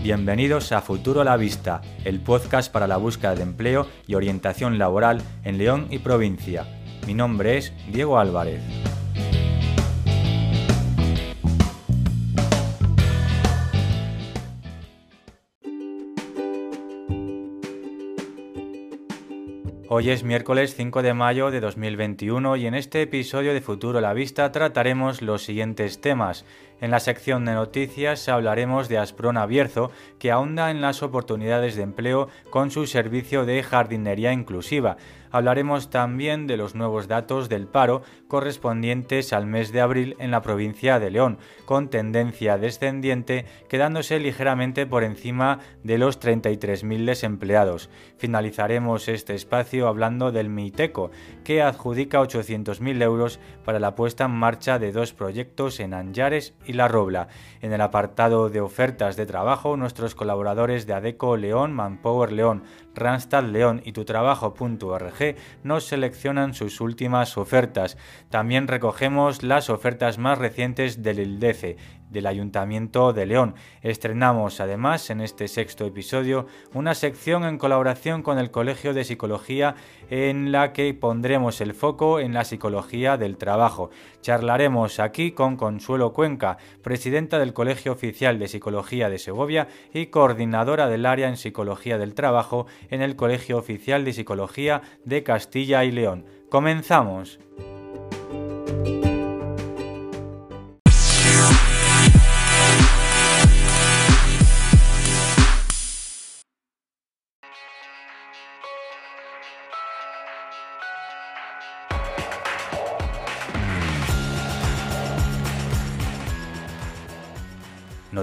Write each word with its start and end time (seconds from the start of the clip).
Bienvenidos 0.00 0.70
a 0.70 0.80
Futuro 0.80 1.22
a 1.22 1.24
la 1.24 1.36
Vista, 1.36 1.82
el 2.04 2.20
podcast 2.20 2.70
para 2.70 2.86
la 2.86 2.98
búsqueda 2.98 3.34
de 3.34 3.42
empleo 3.42 3.88
y 4.06 4.14
orientación 4.14 4.78
laboral 4.78 5.20
en 5.42 5.58
León 5.58 5.88
y 5.90 5.98
provincia. 5.98 6.66
Mi 7.04 7.14
nombre 7.14 7.58
es 7.58 7.72
Diego 7.90 8.16
Álvarez. 8.16 8.62
Hoy 19.98 20.10
es 20.10 20.22
miércoles 20.22 20.76
5 20.76 21.02
de 21.02 21.12
mayo 21.12 21.50
de 21.50 21.58
2021 21.58 22.54
y 22.54 22.66
en 22.68 22.74
este 22.74 23.02
episodio 23.02 23.52
de 23.52 23.60
Futuro 23.60 24.00
la 24.00 24.12
Vista 24.12 24.52
trataremos 24.52 25.22
los 25.22 25.42
siguientes 25.42 26.00
temas. 26.00 26.44
En 26.80 26.92
la 26.92 27.00
sección 27.00 27.44
de 27.44 27.54
noticias 27.54 28.28
hablaremos 28.28 28.88
de 28.88 28.98
Asprona 28.98 29.44
Bierzo, 29.46 29.90
que 30.20 30.30
ahonda 30.30 30.70
en 30.70 30.80
las 30.80 31.02
oportunidades 31.02 31.74
de 31.74 31.82
empleo 31.82 32.28
con 32.50 32.70
su 32.70 32.86
servicio 32.86 33.44
de 33.44 33.60
jardinería 33.64 34.32
inclusiva. 34.32 34.98
Hablaremos 35.30 35.90
también 35.90 36.46
de 36.46 36.56
los 36.56 36.74
nuevos 36.74 37.08
datos 37.08 37.48
del 37.48 37.66
paro 37.66 38.02
correspondientes 38.28 39.32
al 39.32 39.46
mes 39.46 39.72
de 39.72 39.80
abril 39.80 40.16
en 40.18 40.30
la 40.30 40.42
provincia 40.42 40.98
de 40.98 41.10
León, 41.10 41.38
con 41.64 41.88
tendencia 41.88 42.58
descendiente, 42.58 43.46
quedándose 43.68 44.18
ligeramente 44.20 44.86
por 44.86 45.04
encima 45.04 45.60
de 45.82 45.98
los 45.98 46.20
33.000 46.20 47.04
desempleados. 47.04 47.90
Finalizaremos 48.16 49.08
este 49.08 49.34
espacio 49.34 49.88
hablando 49.88 50.32
del 50.32 50.48
MITECO, 50.48 51.10
que 51.44 51.62
adjudica 51.62 52.20
800.000 52.20 53.02
euros 53.02 53.40
para 53.64 53.80
la 53.80 53.94
puesta 53.94 54.24
en 54.24 54.32
marcha 54.32 54.78
de 54.78 54.92
dos 54.92 55.12
proyectos 55.12 55.80
en 55.80 55.94
Anjares 55.94 56.54
y 56.66 56.72
La 56.74 56.88
Robla. 56.88 57.28
En 57.60 57.72
el 57.72 57.80
apartado 57.80 58.50
de 58.50 58.60
ofertas 58.60 59.16
de 59.16 59.26
trabajo, 59.26 59.76
nuestros 59.76 60.14
colaboradores 60.14 60.86
de 60.86 60.94
ADECO 60.94 61.36
León, 61.36 61.72
Manpower 61.72 62.32
León, 62.32 62.64
Randstad 62.98 63.44
León 63.44 63.80
y 63.84 63.92
tutrabajo.org 63.92 65.36
nos 65.62 65.84
seleccionan 65.84 66.54
sus 66.54 66.80
últimas 66.80 67.38
ofertas. 67.38 67.96
También 68.30 68.68
recogemos 68.68 69.42
las 69.42 69.70
ofertas 69.70 70.18
más 70.18 70.38
recientes 70.38 71.02
del 71.02 71.20
ILDECE, 71.20 71.76
del 72.10 72.26
Ayuntamiento 72.26 73.12
de 73.12 73.26
León. 73.26 73.54
Estrenamos 73.82 74.60
además 74.60 75.10
en 75.10 75.20
este 75.20 75.48
sexto 75.48 75.84
episodio 75.84 76.46
una 76.74 76.94
sección 76.94 77.44
en 77.44 77.58
colaboración 77.58 78.22
con 78.22 78.38
el 78.38 78.50
Colegio 78.50 78.94
de 78.94 79.04
Psicología 79.04 79.74
en 80.10 80.52
la 80.52 80.72
que 80.72 80.92
pondremos 80.94 81.60
el 81.60 81.74
foco 81.74 82.20
en 82.20 82.34
la 82.34 82.44
psicología 82.44 83.16
del 83.16 83.36
trabajo. 83.36 83.90
Charlaremos 84.20 85.00
aquí 85.00 85.32
con 85.32 85.56
Consuelo 85.56 86.12
Cuenca, 86.12 86.58
presidenta 86.82 87.38
del 87.38 87.52
Colegio 87.52 87.92
Oficial 87.92 88.38
de 88.38 88.48
Psicología 88.48 89.10
de 89.10 89.18
Segovia 89.18 89.68
y 89.92 90.06
coordinadora 90.06 90.88
del 90.88 91.06
área 91.06 91.28
en 91.28 91.36
Psicología 91.36 91.98
del 91.98 92.14
Trabajo 92.14 92.66
en 92.90 93.02
el 93.02 93.16
Colegio 93.16 93.58
Oficial 93.58 94.04
de 94.04 94.12
Psicología 94.12 94.82
de 95.04 95.22
Castilla 95.22 95.84
y 95.84 95.92
León. 95.92 96.24
Comenzamos. 96.50 97.38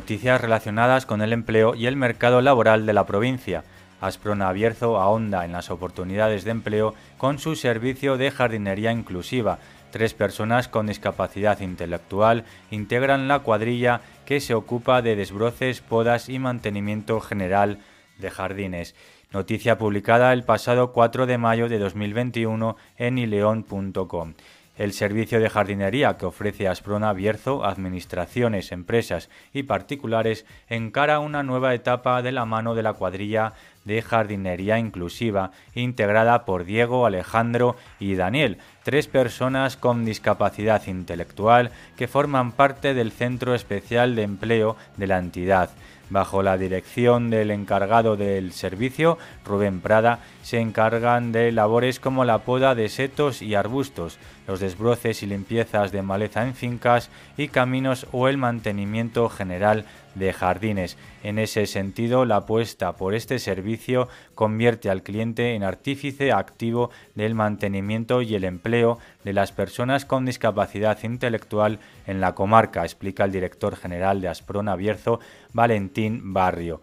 Noticias 0.05 0.39
relacionadas 0.39 1.07
con 1.07 1.23
el 1.23 1.33
empleo 1.33 1.73
y 1.73 1.87
el 1.87 1.95
mercado 1.95 2.39
laboral 2.39 2.85
de 2.85 2.93
la 2.93 3.07
provincia. 3.07 3.63
Asprona 3.99 4.49
Abierzo 4.49 4.99
ahonda 5.01 5.45
en 5.45 5.51
las 5.51 5.71
oportunidades 5.71 6.43
de 6.43 6.51
empleo 6.51 6.93
con 7.17 7.39
su 7.39 7.55
servicio 7.55 8.15
de 8.15 8.29
jardinería 8.29 8.91
inclusiva. 8.91 9.57
Tres 9.89 10.13
personas 10.13 10.67
con 10.67 10.85
discapacidad 10.85 11.59
intelectual 11.59 12.45
integran 12.69 13.27
la 13.27 13.39
cuadrilla 13.39 14.01
que 14.27 14.41
se 14.41 14.53
ocupa 14.53 15.01
de 15.01 15.15
desbroces, 15.15 15.81
podas 15.81 16.29
y 16.29 16.37
mantenimiento 16.37 17.19
general 17.19 17.79
de 18.19 18.29
jardines. 18.29 18.93
Noticia 19.31 19.79
publicada 19.79 20.33
el 20.33 20.43
pasado 20.43 20.91
4 20.91 21.25
de 21.25 21.39
mayo 21.39 21.67
de 21.67 21.79
2021 21.79 22.77
en 22.99 23.17
ileón.com. 23.17 24.35
El 24.77 24.91
servicio 24.91 25.39
de 25.39 25.49
jardinería 25.49 26.17
que 26.17 26.25
ofrece 26.25 26.67
Asprona 26.67 27.13
Bierzo, 27.13 27.63
administraciones, 27.63 28.73
empresas 28.73 29.29
y 29.53 29.63
particulares 29.63 30.45
encara 30.67 31.19
una 31.19 31.43
nueva 31.43 31.73
etapa 31.73 32.21
de 32.21 32.33
la 32.33 32.45
mano 32.45 32.75
de 32.75 32.83
la 32.83 32.91
cuadrilla 32.91 33.53
de 33.85 34.01
jardinería 34.01 34.77
inclusiva 34.77 35.51
integrada 35.75 36.43
por 36.43 36.65
Diego, 36.65 37.05
Alejandro 37.05 37.77
y 37.99 38.15
Daniel, 38.15 38.57
tres 38.83 39.07
personas 39.07 39.77
con 39.77 40.03
discapacidad 40.03 40.85
intelectual 40.87 41.71
que 41.95 42.09
forman 42.09 42.51
parte 42.51 42.93
del 42.93 43.11
Centro 43.11 43.55
Especial 43.55 44.15
de 44.15 44.23
Empleo 44.23 44.75
de 44.97 45.07
la 45.07 45.19
entidad. 45.19 45.69
Bajo 46.09 46.43
la 46.43 46.57
dirección 46.57 47.31
del 47.31 47.49
encargado 47.49 48.15
del 48.15 48.51
servicio, 48.51 49.17
Rubén 49.43 49.81
Prada, 49.81 50.19
se 50.43 50.59
encargan 50.59 51.31
de 51.31 51.51
labores 51.51 51.99
como 51.99 52.25
la 52.25 52.39
poda 52.39 52.75
de 52.75 52.89
setos 52.89 53.41
y 53.41 53.55
arbustos, 53.55 54.19
los 54.47 54.59
desbroces 54.59 55.23
y 55.23 55.25
limpiezas 55.25 55.91
de 55.91 56.03
maleza 56.03 56.43
en 56.43 56.53
fincas 56.53 57.09
y 57.37 57.47
caminos 57.47 58.05
o 58.11 58.27
el 58.27 58.37
mantenimiento 58.37 59.29
general 59.29 59.85
de 60.13 60.31
jardines. 60.33 60.97
En 61.23 61.39
ese 61.39 61.65
sentido, 61.65 62.25
la 62.25 62.37
apuesta 62.37 62.93
por 62.93 63.13
este 63.13 63.39
servicio 63.39 64.07
convierte 64.33 64.89
al 64.89 65.03
cliente 65.03 65.55
en 65.55 65.63
artífice 65.63 66.31
activo 66.31 66.89
del 67.15 67.35
mantenimiento 67.35 68.21
y 68.21 68.35
el 68.35 68.45
empleo 68.45 68.97
de 69.23 69.33
las 69.33 69.51
personas 69.51 70.05
con 70.05 70.25
discapacidad 70.25 70.97
intelectual 71.03 71.79
en 72.07 72.21
la 72.21 72.35
comarca, 72.35 72.83
explica 72.83 73.25
el 73.25 73.31
director 73.31 73.75
general 73.75 74.21
de 74.21 74.29
Asprona 74.29 74.75
Bierzo, 74.75 75.19
Valentín 75.55 76.33
Barrio 76.33 76.81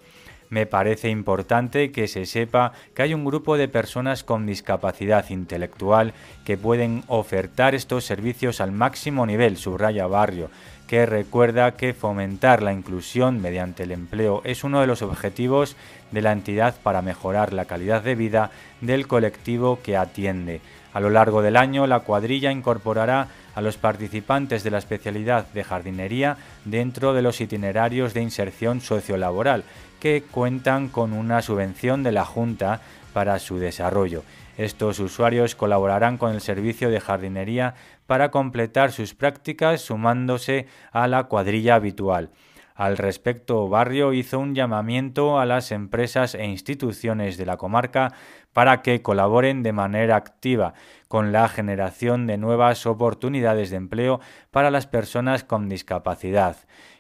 me 0.53 0.67
parece 0.67 1.09
importante 1.09 1.93
que 1.93 2.07
se 2.09 2.27
sepa 2.27 2.73
que 2.95 3.01
hay 3.01 3.15
un 3.15 3.25
grupo 3.25 3.57
de 3.57 3.69
personas 3.69 4.23
con 4.23 4.45
discapacidad 4.45 5.31
intelectual 5.31 6.13
que 6.45 6.59
pueden 6.59 7.05
ofertar 7.07 7.75
estos 7.75 8.05
servicios 8.05 8.61
al 8.61 8.71
máximo 8.71 9.25
nivel, 9.25 9.57
subraya 9.57 10.07
Barrio, 10.07 10.51
que 10.87 11.07
recuerda 11.07 11.75
que 11.75 11.95
fomentar 11.95 12.63
la 12.63 12.75
inclusión 12.75 13.41
mediante 13.41 13.85
el 13.85 13.93
empleo 13.93 14.43
es 14.45 14.63
uno 14.63 14.83
de 14.83 14.87
los 14.87 15.01
objetivos 15.01 15.75
de 16.11 16.21
la 16.21 16.33
entidad 16.33 16.75
para 16.83 17.01
mejorar 17.01 17.55
la 17.55 17.65
calidad 17.65 18.03
de 18.03 18.15
vida 18.15 18.51
del 18.83 19.07
colectivo 19.07 19.79
que 19.83 19.97
atiende. 19.97 20.61
A 20.93 21.01
lo 21.01 21.11
largo 21.11 21.43
del 21.43 21.57
año, 21.57 21.87
la 21.87 22.01
cuadrilla 22.01 22.53
incorporará 22.53 23.29
a 23.55 23.61
los 23.61 23.77
participantes 23.77 24.63
de 24.63 24.71
la 24.71 24.79
especialidad 24.79 25.47
de 25.53 25.65
jardinería 25.65 26.37
dentro 26.65 27.15
de 27.15 27.23
los 27.23 27.41
itinerarios 27.41 28.15
de 28.15 28.23
inserción 28.23 28.81
sociolaboral, 28.81 29.65
que 30.01 30.23
cuentan 30.23 30.89
con 30.89 31.13
una 31.13 31.43
subvención 31.43 32.03
de 32.03 32.13
la 32.13 32.25
Junta 32.25 32.81
para 33.13 33.39
su 33.39 33.59
desarrollo. 33.59 34.23
Estos 34.59 34.99
usuarios 34.99 35.55
colaborarán 35.55 36.19
con 36.19 36.33
el 36.33 36.41
servicio 36.41 36.91
de 36.91 37.01
jardinería 37.01 37.75
para 38.07 38.31
completar 38.31 38.93
sus 38.93 39.15
prácticas 39.15 39.81
sumándose 39.81 40.67
a 40.91 41.09
la 41.09 41.25
cuadrilla 41.25 41.77
habitual. 41.77 42.31
Al 42.75 42.97
respecto, 42.97 43.69
Barrio 43.69 44.13
hizo 44.13 44.39
un 44.39 44.55
llamamiento 44.55 45.39
a 45.39 45.47
las 45.47 45.73
empresas 45.73 46.35
e 46.35 46.45
instituciones 46.47 47.37
de 47.37 47.47
la 47.47 47.57
comarca 47.57 48.13
para 48.53 48.83
que 48.83 49.03
colaboren 49.03 49.63
de 49.63 49.73
manera 49.73 50.17
activa 50.17 50.75
con 51.09 51.33
la 51.33 51.49
generación 51.49 52.27
de 52.27 52.39
nuevas 52.39 52.87
oportunidades 52.87 53.71
de 53.71 53.77
empleo 53.77 54.21
para 54.51 54.71
las 54.71 54.87
personas 54.87 55.45
con 55.45 55.69
discapacidad 55.69 56.57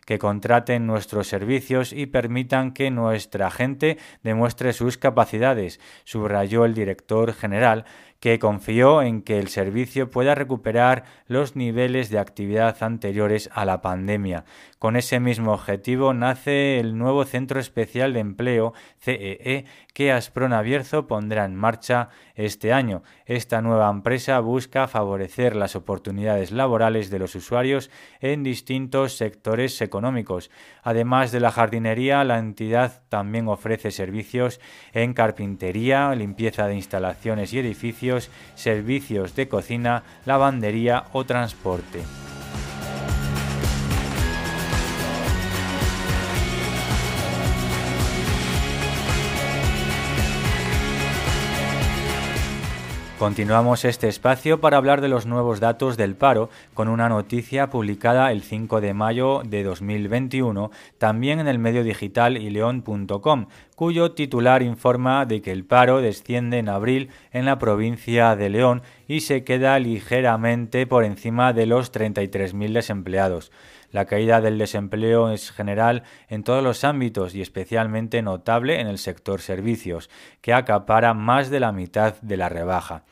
que 0.06 0.18
contraten 0.18 0.86
nuestros 0.86 1.28
servicios 1.28 1.92
y 1.92 2.06
permitan 2.06 2.72
que 2.72 2.90
nuestra 2.90 3.50
gente 3.50 3.98
demuestre 4.22 4.72
sus 4.72 4.98
capacidades, 4.98 5.80
subrayó 6.04 6.64
el 6.64 6.74
director 6.74 7.32
general, 7.32 7.84
que 8.22 8.38
confió 8.38 9.02
en 9.02 9.20
que 9.20 9.40
el 9.40 9.48
servicio 9.48 10.08
pueda 10.08 10.36
recuperar 10.36 11.02
los 11.26 11.56
niveles 11.56 12.08
de 12.08 12.20
actividad 12.20 12.80
anteriores 12.80 13.50
a 13.52 13.64
la 13.64 13.82
pandemia. 13.82 14.44
Con 14.78 14.94
ese 14.94 15.18
mismo 15.18 15.52
objetivo 15.52 16.14
nace 16.14 16.78
el 16.78 16.96
nuevo 16.96 17.24
Centro 17.24 17.58
Especial 17.58 18.12
de 18.12 18.20
Empleo, 18.20 18.74
CEE, 19.00 19.38
e, 19.42 19.64
que 19.92 20.12
Asprona 20.12 20.62
Bierzo 20.62 21.08
pondrá 21.08 21.44
en 21.44 21.56
marcha 21.56 22.10
este 22.44 22.72
año. 22.72 23.02
Esta 23.26 23.62
nueva 23.62 23.90
empresa 23.90 24.38
busca 24.40 24.88
favorecer 24.88 25.56
las 25.56 25.76
oportunidades 25.76 26.50
laborales 26.50 27.10
de 27.10 27.18
los 27.18 27.34
usuarios 27.34 27.90
en 28.20 28.42
distintos 28.42 29.16
sectores 29.16 29.80
económicos. 29.80 30.50
Además 30.82 31.32
de 31.32 31.40
la 31.40 31.50
jardinería, 31.50 32.24
la 32.24 32.38
entidad 32.38 33.02
también 33.08 33.48
ofrece 33.48 33.90
servicios 33.90 34.60
en 34.92 35.14
carpintería, 35.14 36.14
limpieza 36.14 36.66
de 36.66 36.74
instalaciones 36.74 37.52
y 37.52 37.58
edificios, 37.58 38.30
servicios 38.54 39.34
de 39.36 39.48
cocina, 39.48 40.02
lavandería 40.24 41.04
o 41.12 41.24
transporte. 41.24 42.00
Continuamos 53.22 53.84
este 53.84 54.08
espacio 54.08 54.60
para 54.60 54.78
hablar 54.78 55.00
de 55.00 55.06
los 55.06 55.26
nuevos 55.26 55.60
datos 55.60 55.96
del 55.96 56.16
paro 56.16 56.50
con 56.74 56.88
una 56.88 57.08
noticia 57.08 57.70
publicada 57.70 58.32
el 58.32 58.42
5 58.42 58.80
de 58.80 58.94
mayo 58.94 59.42
de 59.44 59.62
2021 59.62 60.72
también 60.98 61.38
en 61.38 61.46
el 61.46 61.60
medio 61.60 61.84
digital 61.84 62.36
ileón.com, 62.36 63.46
cuyo 63.76 64.10
titular 64.10 64.64
informa 64.64 65.24
de 65.24 65.40
que 65.40 65.52
el 65.52 65.64
paro 65.64 66.00
desciende 66.00 66.58
en 66.58 66.68
abril 66.68 67.10
en 67.30 67.44
la 67.44 67.60
provincia 67.60 68.34
de 68.34 68.50
León 68.50 68.82
y 69.06 69.20
se 69.20 69.44
queda 69.44 69.78
ligeramente 69.78 70.88
por 70.88 71.04
encima 71.04 71.52
de 71.52 71.66
los 71.66 71.92
33.000 71.92 72.72
desempleados. 72.72 73.52
La 73.92 74.06
caída 74.06 74.40
del 74.40 74.58
desempleo 74.58 75.30
es 75.30 75.52
general 75.52 76.02
en 76.28 76.42
todos 76.42 76.64
los 76.64 76.82
ámbitos 76.82 77.34
y 77.34 77.42
especialmente 77.42 78.22
notable 78.22 78.80
en 78.80 78.88
el 78.88 78.98
sector 78.98 79.40
servicios, 79.42 80.10
que 80.40 80.54
acapara 80.54 81.14
más 81.14 81.50
de 81.50 81.60
la 81.60 81.72
mitad 81.72 82.14
de 82.22 82.38
la 82.38 82.48
rebaja. 82.48 83.04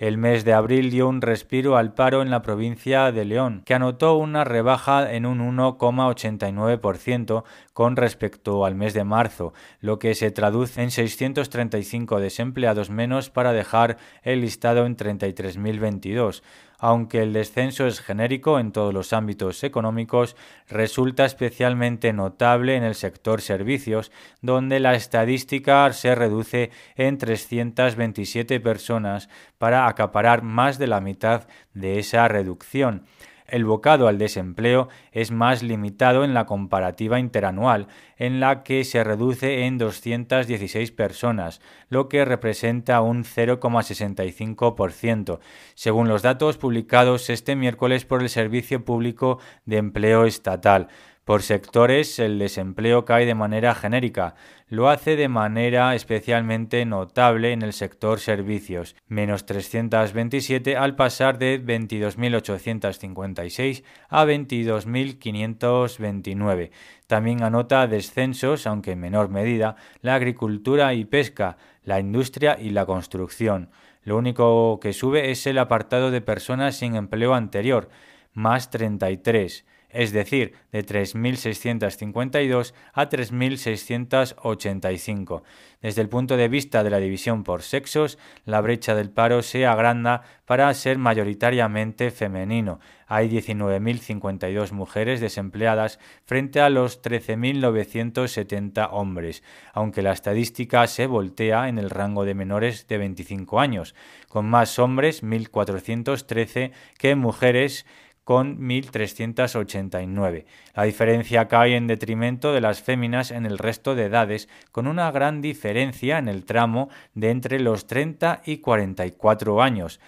El 0.00 0.16
mes 0.16 0.44
de 0.46 0.54
abril 0.54 0.90
dio 0.90 1.08
un 1.08 1.20
respiro 1.20 1.76
al 1.76 1.92
paro 1.92 2.22
en 2.22 2.30
la 2.30 2.40
provincia 2.40 3.12
de 3.12 3.26
León, 3.26 3.60
que 3.66 3.74
anotó 3.74 4.16
una 4.16 4.44
rebaja 4.44 5.12
en 5.12 5.26
un 5.26 5.40
1,89% 5.54 7.44
con 7.74 7.96
respecto 7.96 8.64
al 8.64 8.74
mes 8.74 8.94
de 8.94 9.04
marzo, 9.04 9.52
lo 9.80 9.98
que 9.98 10.14
se 10.14 10.30
traduce 10.30 10.82
en 10.82 10.90
635 10.90 12.18
desempleados 12.18 12.88
menos 12.88 13.28
para 13.28 13.52
dejar 13.52 13.98
el 14.22 14.40
listado 14.40 14.86
en 14.86 14.96
33.022 14.96 16.42
aunque 16.80 17.22
el 17.22 17.32
descenso 17.32 17.86
es 17.86 18.00
genérico 18.00 18.58
en 18.58 18.72
todos 18.72 18.92
los 18.92 19.12
ámbitos 19.12 19.62
económicos, 19.62 20.34
resulta 20.68 21.24
especialmente 21.24 22.12
notable 22.12 22.74
en 22.74 22.82
el 22.82 22.94
sector 22.94 23.42
servicios, 23.42 24.10
donde 24.40 24.80
la 24.80 24.94
estadística 24.94 25.92
se 25.92 26.14
reduce 26.14 26.70
en 26.96 27.18
327 27.18 28.58
personas 28.60 29.28
para 29.58 29.86
acaparar 29.86 30.42
más 30.42 30.78
de 30.78 30.86
la 30.86 31.00
mitad 31.00 31.46
de 31.74 31.98
esa 31.98 32.26
reducción 32.28 33.04
el 33.50 33.64
bocado 33.64 34.08
al 34.08 34.18
desempleo 34.18 34.88
es 35.12 35.30
más 35.30 35.62
limitado 35.62 36.24
en 36.24 36.34
la 36.34 36.44
comparativa 36.46 37.18
interanual, 37.18 37.86
en 38.16 38.40
la 38.40 38.62
que 38.62 38.84
se 38.84 39.04
reduce 39.04 39.66
en 39.66 39.78
216 39.78 40.90
personas, 40.92 41.60
lo 41.88 42.08
que 42.08 42.24
representa 42.24 43.00
un 43.00 43.24
0,65%, 43.24 45.40
según 45.74 46.08
los 46.08 46.22
datos 46.22 46.58
publicados 46.58 47.30
este 47.30 47.56
miércoles 47.56 48.04
por 48.04 48.22
el 48.22 48.28
Servicio 48.28 48.84
Público 48.84 49.38
de 49.64 49.78
Empleo 49.78 50.24
Estatal. 50.24 50.88
Por 51.30 51.42
sectores, 51.42 52.18
el 52.18 52.40
desempleo 52.40 53.04
cae 53.04 53.24
de 53.24 53.36
manera 53.36 53.76
genérica. 53.76 54.34
Lo 54.66 54.88
hace 54.88 55.14
de 55.14 55.28
manera 55.28 55.94
especialmente 55.94 56.84
notable 56.84 57.52
en 57.52 57.62
el 57.62 57.72
sector 57.72 58.18
servicios, 58.18 58.96
menos 59.06 59.46
327 59.46 60.76
al 60.76 60.96
pasar 60.96 61.38
de 61.38 61.64
22.856 61.64 63.84
a 64.08 64.24
22.529. 64.24 66.70
También 67.06 67.44
anota 67.44 67.86
descensos, 67.86 68.66
aunque 68.66 68.90
en 68.90 68.98
menor 68.98 69.28
medida, 69.28 69.76
la 70.02 70.16
agricultura 70.16 70.94
y 70.94 71.04
pesca, 71.04 71.58
la 71.84 72.00
industria 72.00 72.58
y 72.60 72.70
la 72.70 72.86
construcción. 72.86 73.70
Lo 74.02 74.16
único 74.16 74.80
que 74.80 74.92
sube 74.92 75.30
es 75.30 75.46
el 75.46 75.58
apartado 75.58 76.10
de 76.10 76.22
personas 76.22 76.74
sin 76.74 76.96
empleo 76.96 77.34
anterior, 77.34 77.88
más 78.32 78.70
33 78.70 79.64
es 79.92 80.12
decir, 80.12 80.54
de 80.72 80.84
3.652 80.84 82.74
a 82.92 83.08
3.685. 83.08 85.42
Desde 85.80 86.02
el 86.02 86.10
punto 86.10 86.36
de 86.36 86.48
vista 86.48 86.84
de 86.84 86.90
la 86.90 86.98
división 86.98 87.42
por 87.42 87.62
sexos, 87.62 88.18
la 88.44 88.60
brecha 88.60 88.94
del 88.94 89.10
paro 89.10 89.42
se 89.42 89.66
agranda 89.66 90.22
para 90.44 90.72
ser 90.74 90.98
mayoritariamente 90.98 92.10
femenino. 92.10 92.80
Hay 93.06 93.30
19.052 93.30 94.72
mujeres 94.72 95.20
desempleadas 95.20 95.98
frente 96.24 96.60
a 96.60 96.68
los 96.68 97.02
13.970 97.02 98.88
hombres, 98.92 99.42
aunque 99.72 100.02
la 100.02 100.12
estadística 100.12 100.86
se 100.86 101.06
voltea 101.06 101.68
en 101.68 101.78
el 101.78 101.88
rango 101.88 102.24
de 102.24 102.34
menores 102.34 102.86
de 102.86 102.98
25 102.98 103.58
años, 103.58 103.94
con 104.28 104.46
más 104.46 104.78
hombres 104.78 105.24
1.413 105.24 106.72
que 106.98 107.14
mujeres 107.14 107.86
con 108.24 108.58
1.389. 108.58 110.44
La 110.74 110.84
diferencia 110.84 111.48
cae 111.48 111.76
en 111.76 111.86
detrimento 111.86 112.52
de 112.52 112.60
las 112.60 112.82
féminas 112.82 113.30
en 113.30 113.46
el 113.46 113.58
resto 113.58 113.94
de 113.94 114.04
edades, 114.04 114.48
con 114.72 114.86
una 114.86 115.10
gran 115.10 115.40
diferencia 115.40 116.18
en 116.18 116.28
el 116.28 116.44
tramo 116.44 116.88
de 117.14 117.30
entre 117.30 117.60
los 117.60 117.86
30 117.86 118.42
y 118.44 118.58
44 118.58 119.62
años 119.62 120.00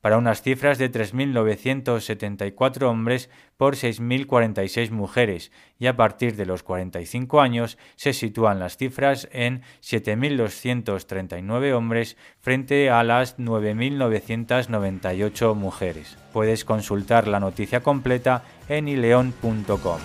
para 0.00 0.18
unas 0.18 0.42
cifras 0.42 0.78
de 0.78 0.90
3.974 0.90 2.82
hombres 2.84 3.30
por 3.56 3.74
6.046 3.74 4.90
mujeres 4.90 5.50
y 5.78 5.86
a 5.86 5.96
partir 5.96 6.36
de 6.36 6.44
los 6.46 6.62
45 6.62 7.40
años 7.40 7.78
se 7.96 8.12
sitúan 8.12 8.60
las 8.60 8.76
cifras 8.76 9.28
en 9.32 9.62
7.239 9.82 11.72
hombres 11.72 12.16
frente 12.40 12.90
a 12.90 13.02
las 13.02 13.38
9.998 13.38 15.54
mujeres. 15.54 16.16
Puedes 16.32 16.64
consultar 16.64 17.26
la 17.26 17.40
noticia 17.40 17.82
completa 17.82 18.44
en 18.68 18.86
ileon.com. 18.88 19.98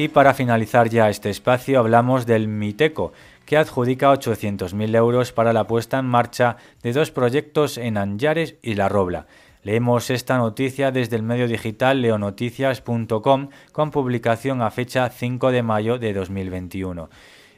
Y 0.00 0.06
para 0.06 0.32
finalizar 0.32 0.88
ya 0.88 1.10
este 1.10 1.28
espacio 1.28 1.80
hablamos 1.80 2.24
del 2.24 2.46
Miteco, 2.46 3.12
que 3.44 3.56
adjudica 3.56 4.12
800.000 4.12 4.94
euros 4.94 5.32
para 5.32 5.52
la 5.52 5.66
puesta 5.66 5.98
en 5.98 6.04
marcha 6.04 6.56
de 6.84 6.92
dos 6.92 7.10
proyectos 7.10 7.78
en 7.78 7.96
Anjares 7.96 8.54
y 8.62 8.76
La 8.76 8.88
Robla. 8.88 9.26
Leemos 9.64 10.10
esta 10.10 10.38
noticia 10.38 10.92
desde 10.92 11.16
el 11.16 11.24
medio 11.24 11.48
digital 11.48 12.00
leonoticias.com 12.00 13.48
con 13.72 13.90
publicación 13.90 14.62
a 14.62 14.70
fecha 14.70 15.08
5 15.08 15.50
de 15.50 15.64
mayo 15.64 15.98
de 15.98 16.12
2021. 16.12 17.10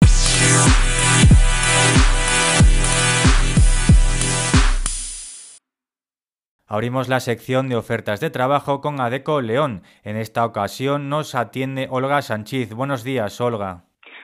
Abrimos 6.74 7.10
la 7.10 7.20
sección 7.20 7.68
de 7.68 7.76
ofertas 7.76 8.22
de 8.22 8.30
trabajo 8.30 8.80
con 8.80 9.02
Adeco 9.02 9.42
León. 9.42 9.82
En 10.06 10.16
esta 10.16 10.46
ocasión 10.46 11.10
nos 11.10 11.36
atiende 11.36 11.90
Olga 11.90 12.22
Sánchez. 12.22 12.74
Buenos 12.74 13.04
días, 13.04 13.42
Olga. 13.42 13.84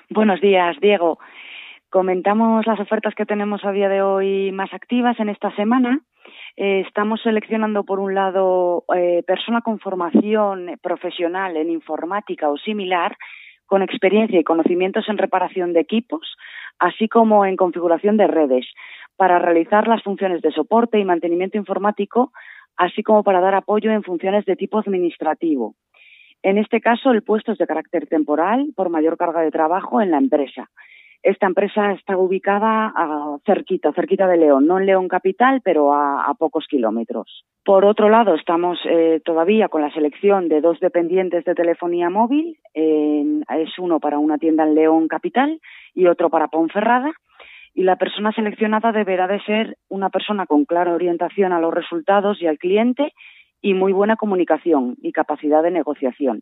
Buenos 0.10 0.40
días, 0.40 0.78
Diego. 0.80 1.20
Comentamos 1.90 2.66
las 2.66 2.80
ofertas 2.80 3.16
que 3.16 3.26
tenemos 3.26 3.66
a 3.66 3.74
día 3.74 3.90
de 3.90 4.02
hoy 4.02 4.54
más 4.54 4.74
activas 4.74 5.20
en 5.20 5.28
esta 5.28 5.54
semana. 5.58 6.00
Eh, 6.56 6.86
estamos 6.88 7.20
seleccionando, 7.22 7.84
por 7.84 8.00
un 8.00 8.16
lado, 8.16 8.86
eh, 8.96 9.24
persona 9.28 9.60
con 9.60 9.80
formación 9.80 10.80
profesional 10.82 11.58
en 11.58 11.70
informática 11.70 12.48
o 12.48 12.56
similar, 12.56 13.18
con 13.66 13.82
experiencia 13.82 14.40
y 14.40 14.46
conocimientos 14.46 15.10
en 15.10 15.18
reparación 15.18 15.74
de 15.74 15.82
equipos, 15.82 16.38
así 16.80 17.10
como 17.10 17.46
en 17.46 17.58
configuración 17.58 18.16
de 18.16 18.28
redes, 18.28 18.66
para 19.18 19.40
realizar 19.40 19.88
las 19.88 20.04
funciones 20.04 20.42
de 20.42 20.52
soporte 20.52 21.00
y 21.00 21.06
mantenimiento 21.06 21.58
informático, 21.58 22.32
así 22.78 23.04
como 23.04 23.24
para 23.24 23.42
dar 23.42 23.56
apoyo 23.56 23.92
en 23.92 24.04
funciones 24.04 24.46
de 24.46 24.56
tipo 24.56 24.80
administrativo. 24.80 25.76
En 26.44 26.58
este 26.58 26.80
caso, 26.80 27.12
el 27.12 27.24
puesto 27.24 27.52
es 27.52 27.58
de 27.58 27.68
carácter 27.68 28.08
temporal 28.08 28.68
por 28.76 28.90
mayor 28.90 29.18
carga 29.18 29.42
de 29.42 29.52
trabajo 29.52 30.02
en 30.02 30.12
la 30.12 30.18
empresa. 30.18 30.70
Esta 31.24 31.48
empresa 31.48 31.92
está 31.94 32.16
ubicada 32.16 32.94
cerquita, 33.46 33.92
cerquita 33.92 34.28
de 34.28 34.38
León, 34.38 34.68
no 34.68 34.80
en 34.80 34.86
León 34.86 35.08
capital, 35.08 35.62
pero 35.64 35.94
a, 35.94 36.34
pocos 36.38 36.68
kilómetros. 36.68 37.44
Por 37.66 37.86
otro 37.86 38.08
lado, 38.08 38.36
estamos 38.36 38.80
eh, 38.86 39.20
todavía 39.26 39.68
con 39.68 39.82
la 39.82 39.92
selección 39.92 40.48
de 40.48 40.62
dos 40.62 40.80
dependientes 40.80 41.44
de 41.44 41.56
telefonía 41.56 42.10
móvil. 42.10 42.58
es 42.74 43.80
uno 43.80 44.00
para 44.00 44.20
una 44.20 44.38
tienda 44.38 44.64
en 44.64 44.76
León 44.76 45.08
capital 45.08 45.60
y 45.94 46.06
otro 46.06 46.30
para 46.30 46.48
Ponferrada. 46.48 47.12
Y 47.78 47.84
la 47.84 47.96
persona 47.96 48.32
seleccionada 48.32 48.92
deberá 48.92 49.28
de 49.28 49.40
ser 49.42 49.78
una 49.88 50.10
persona 50.10 50.48
con 50.48 50.66
clara 50.66 50.96
orientación 50.96 51.54
a 51.54 51.60
los 51.60 51.72
resultados 51.72 52.42
y 52.42 52.48
al 52.48 52.58
cliente 52.58 53.14
y 53.62 53.76
muy 53.76 53.94
buena 53.94 54.16
comunicación 54.16 54.96
y 55.04 55.12
capacidad 55.12 55.62
de 55.62 55.70
negociación. 55.70 56.42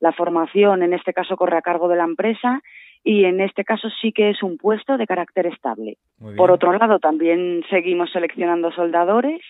La 0.00 0.12
formación, 0.12 0.82
en 0.82 0.94
este 0.94 1.12
caso, 1.12 1.36
corre 1.36 1.58
a 1.58 1.60
cargo 1.60 1.88
de 1.88 1.96
la 1.96 2.04
empresa 2.04 2.62
y 3.04 3.26
en 3.26 3.42
este 3.42 3.64
caso 3.64 3.90
sí 4.00 4.12
que 4.12 4.30
es 4.30 4.42
un 4.42 4.56
puesto 4.56 4.96
de 4.96 5.06
carácter 5.06 5.46
estable. 5.46 5.98
Por 6.38 6.50
otro 6.50 6.72
lado, 6.72 6.98
también 7.00 7.62
seguimos 7.68 8.10
seleccionando 8.10 8.72
soldadores. 8.72 9.42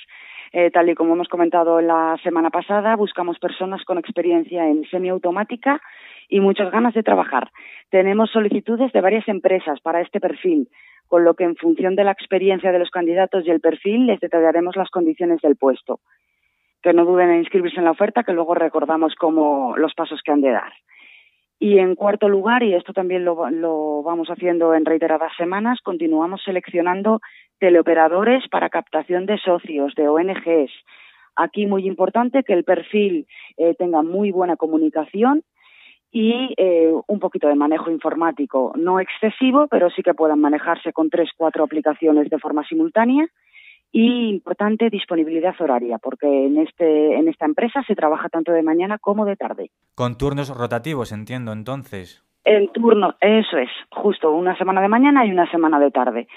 Eh, 0.53 0.73
tal 0.73 0.91
y 0.91 0.97
como 0.97 1.15
hemos 1.15 1.29
comentado 1.29 1.81
la 1.81 2.19
semana 2.25 2.51
pasada, 2.51 2.97
buscamos 2.97 3.39
personas 3.39 3.85
con 3.85 3.97
experiencia 3.97 4.67
en 4.67 4.85
semiautomática 4.91 5.81
y 6.29 6.41
muchas 6.41 6.73
ganas 6.73 6.95
de 6.95 7.05
trabajar. 7.05 7.53
Tenemos 7.91 8.31
solicitudes 8.33 8.93
de 8.93 9.01
varias 9.01 9.29
empresas 9.29 9.81
para 9.81 10.01
este 10.01 10.19
perfil, 10.19 10.69
con 11.13 11.25
lo 11.25 11.35
que 11.35 11.45
en 11.45 11.57
función 11.57 11.95
de 11.95 12.05
la 12.05 12.13
experiencia 12.13 12.73
de 12.73 12.79
los 12.79 12.89
candidatos 12.89 13.47
y 13.47 13.51
el 13.51 13.61
perfil 13.61 14.07
les 14.07 14.19
detallaremos 14.19 14.77
las 14.77 14.89
condiciones 14.89 15.43
del 15.43 15.57
puesto 15.57 16.01
que 16.83 16.95
no 16.95 17.05
duden 17.05 17.29
en 17.29 17.41
inscribirse 17.41 17.81
en 17.81 17.85
la 17.85 17.91
oferta, 17.91 18.25
que 18.25 18.33
luego 18.33 18.55
recordamos 18.55 19.15
como 19.17 19.77
los 19.77 19.93
pasos 19.93 20.23
que 20.25 20.33
han 20.33 20.41
de 20.41 20.53
dar. 20.53 20.73
Y 21.59 21.81
en 21.81 21.97
cuarto 21.97 22.31
lugar, 22.31 22.63
y 22.63 22.73
esto 22.73 22.95
también 22.95 23.27
lo, 23.27 23.51
lo, 23.51 24.03
vamos 24.03 24.29
haciendo 24.29 24.73
en 24.75 24.87
reiteradas 24.87 25.33
semanas, 25.37 25.81
continuamos 25.85 26.43
seleccionando 26.45 27.21
teleoperadores 27.59 28.49
para 28.49 28.71
captación 28.71 29.27
de 29.27 29.37
socios, 29.37 29.95
de 29.95 30.09
ONGs. 30.09 30.73
Aquí 31.37 31.67
muy 31.67 31.87
importante 31.87 32.43
que 32.43 32.55
el 32.55 32.65
perfil 32.65 33.27
eh, 33.59 33.75
tenga 33.75 34.03
muy 34.03 34.31
buena 34.31 34.57
comunicación 34.57 35.43
y 36.13 36.53
eh, 36.59 36.93
un 37.07 37.19
poquito 37.19 37.49
de 37.49 37.55
manejo 37.55 37.91
informático, 37.91 38.75
no 38.77 39.01
excesivo, 39.01 39.67
pero 39.69 39.89
sí 39.89 40.03
que 40.03 40.13
puedan 40.13 40.41
manejarse 40.41 40.93
con 40.93 41.09
tres, 41.09 41.31
cuatro 41.37 41.65
aplicaciones 41.65 42.29
de 42.29 42.39
forma 42.39 42.63
simultánea 42.65 43.27
y 43.91 44.29
importante 44.29 44.91
disponibilidad 44.91 45.55
horaria, 45.59 45.99
porque 45.99 46.27
en, 46.27 46.59
este, 46.59 47.17
en 47.17 47.29
esta 47.29 47.47
empresa 47.47 47.83
se 47.87 47.95
trabaja 47.95 48.29
tanto 48.29 48.53
de 48.53 48.63
mañana 48.63 48.99
como 48.99 49.25
de 49.25 49.37
tarde. 49.37 49.71
Con 49.95 50.19
turnos 50.19 50.55
rotativos, 50.55 51.13
entiendo 51.13 51.53
entonces. 51.53 52.23
El 52.45 52.71
turno, 52.73 53.15
eso 53.21 53.57
es, 53.57 53.71
justo 53.91 54.33
una 54.33 54.57
semana 54.57 54.83
de 54.83 54.89
mañana 54.89 55.25
y 55.25 55.31
una 55.31 55.51
semana 55.51 55.79
de 55.79 55.91
tarde. 55.91 56.29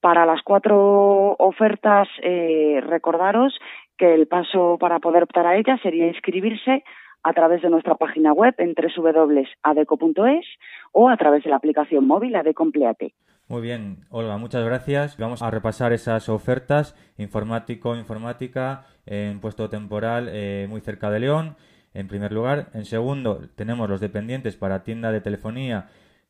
Para 0.00 0.26
las 0.26 0.42
cuatro 0.42 1.34
ofertas, 1.38 2.06
eh, 2.22 2.80
recordaros 2.86 3.58
que 3.96 4.14
el 4.14 4.26
paso 4.26 4.76
para 4.78 4.98
poder 4.98 5.22
optar 5.22 5.46
a 5.46 5.56
ellas 5.56 5.80
sería 5.82 6.06
inscribirse 6.06 6.84
a 7.24 7.32
través 7.32 7.62
de 7.62 7.70
nuestra 7.70 7.94
página 7.94 8.32
web 8.32 8.54
en 8.58 8.74
www.adeco.es 8.74 10.46
o 10.92 11.08
a 11.08 11.16
través 11.16 11.42
de 11.42 11.50
la 11.50 11.56
aplicación 11.56 12.06
móvil 12.06 12.36
Adecompleate. 12.36 13.14
Muy 13.48 13.62
bien, 13.62 14.04
Olga, 14.10 14.36
muchas 14.36 14.64
gracias. 14.64 15.16
Vamos 15.18 15.42
a 15.42 15.50
repasar 15.50 15.92
esas 15.92 16.28
ofertas 16.28 16.94
informático, 17.18 17.96
informática 17.96 18.84
en 19.06 19.40
puesto 19.40 19.68
temporal 19.68 20.28
eh, 20.30 20.66
muy 20.68 20.80
cerca 20.80 21.10
de 21.10 21.20
León, 21.20 21.56
en 21.94 22.08
primer 22.08 22.32
lugar. 22.32 22.68
En 22.74 22.84
segundo, 22.84 23.40
tenemos 23.54 23.88
los 23.88 24.00
dependientes 24.00 24.56
para 24.56 24.82
tienda 24.82 25.10
de 25.10 25.20
telefonía, 25.20 25.88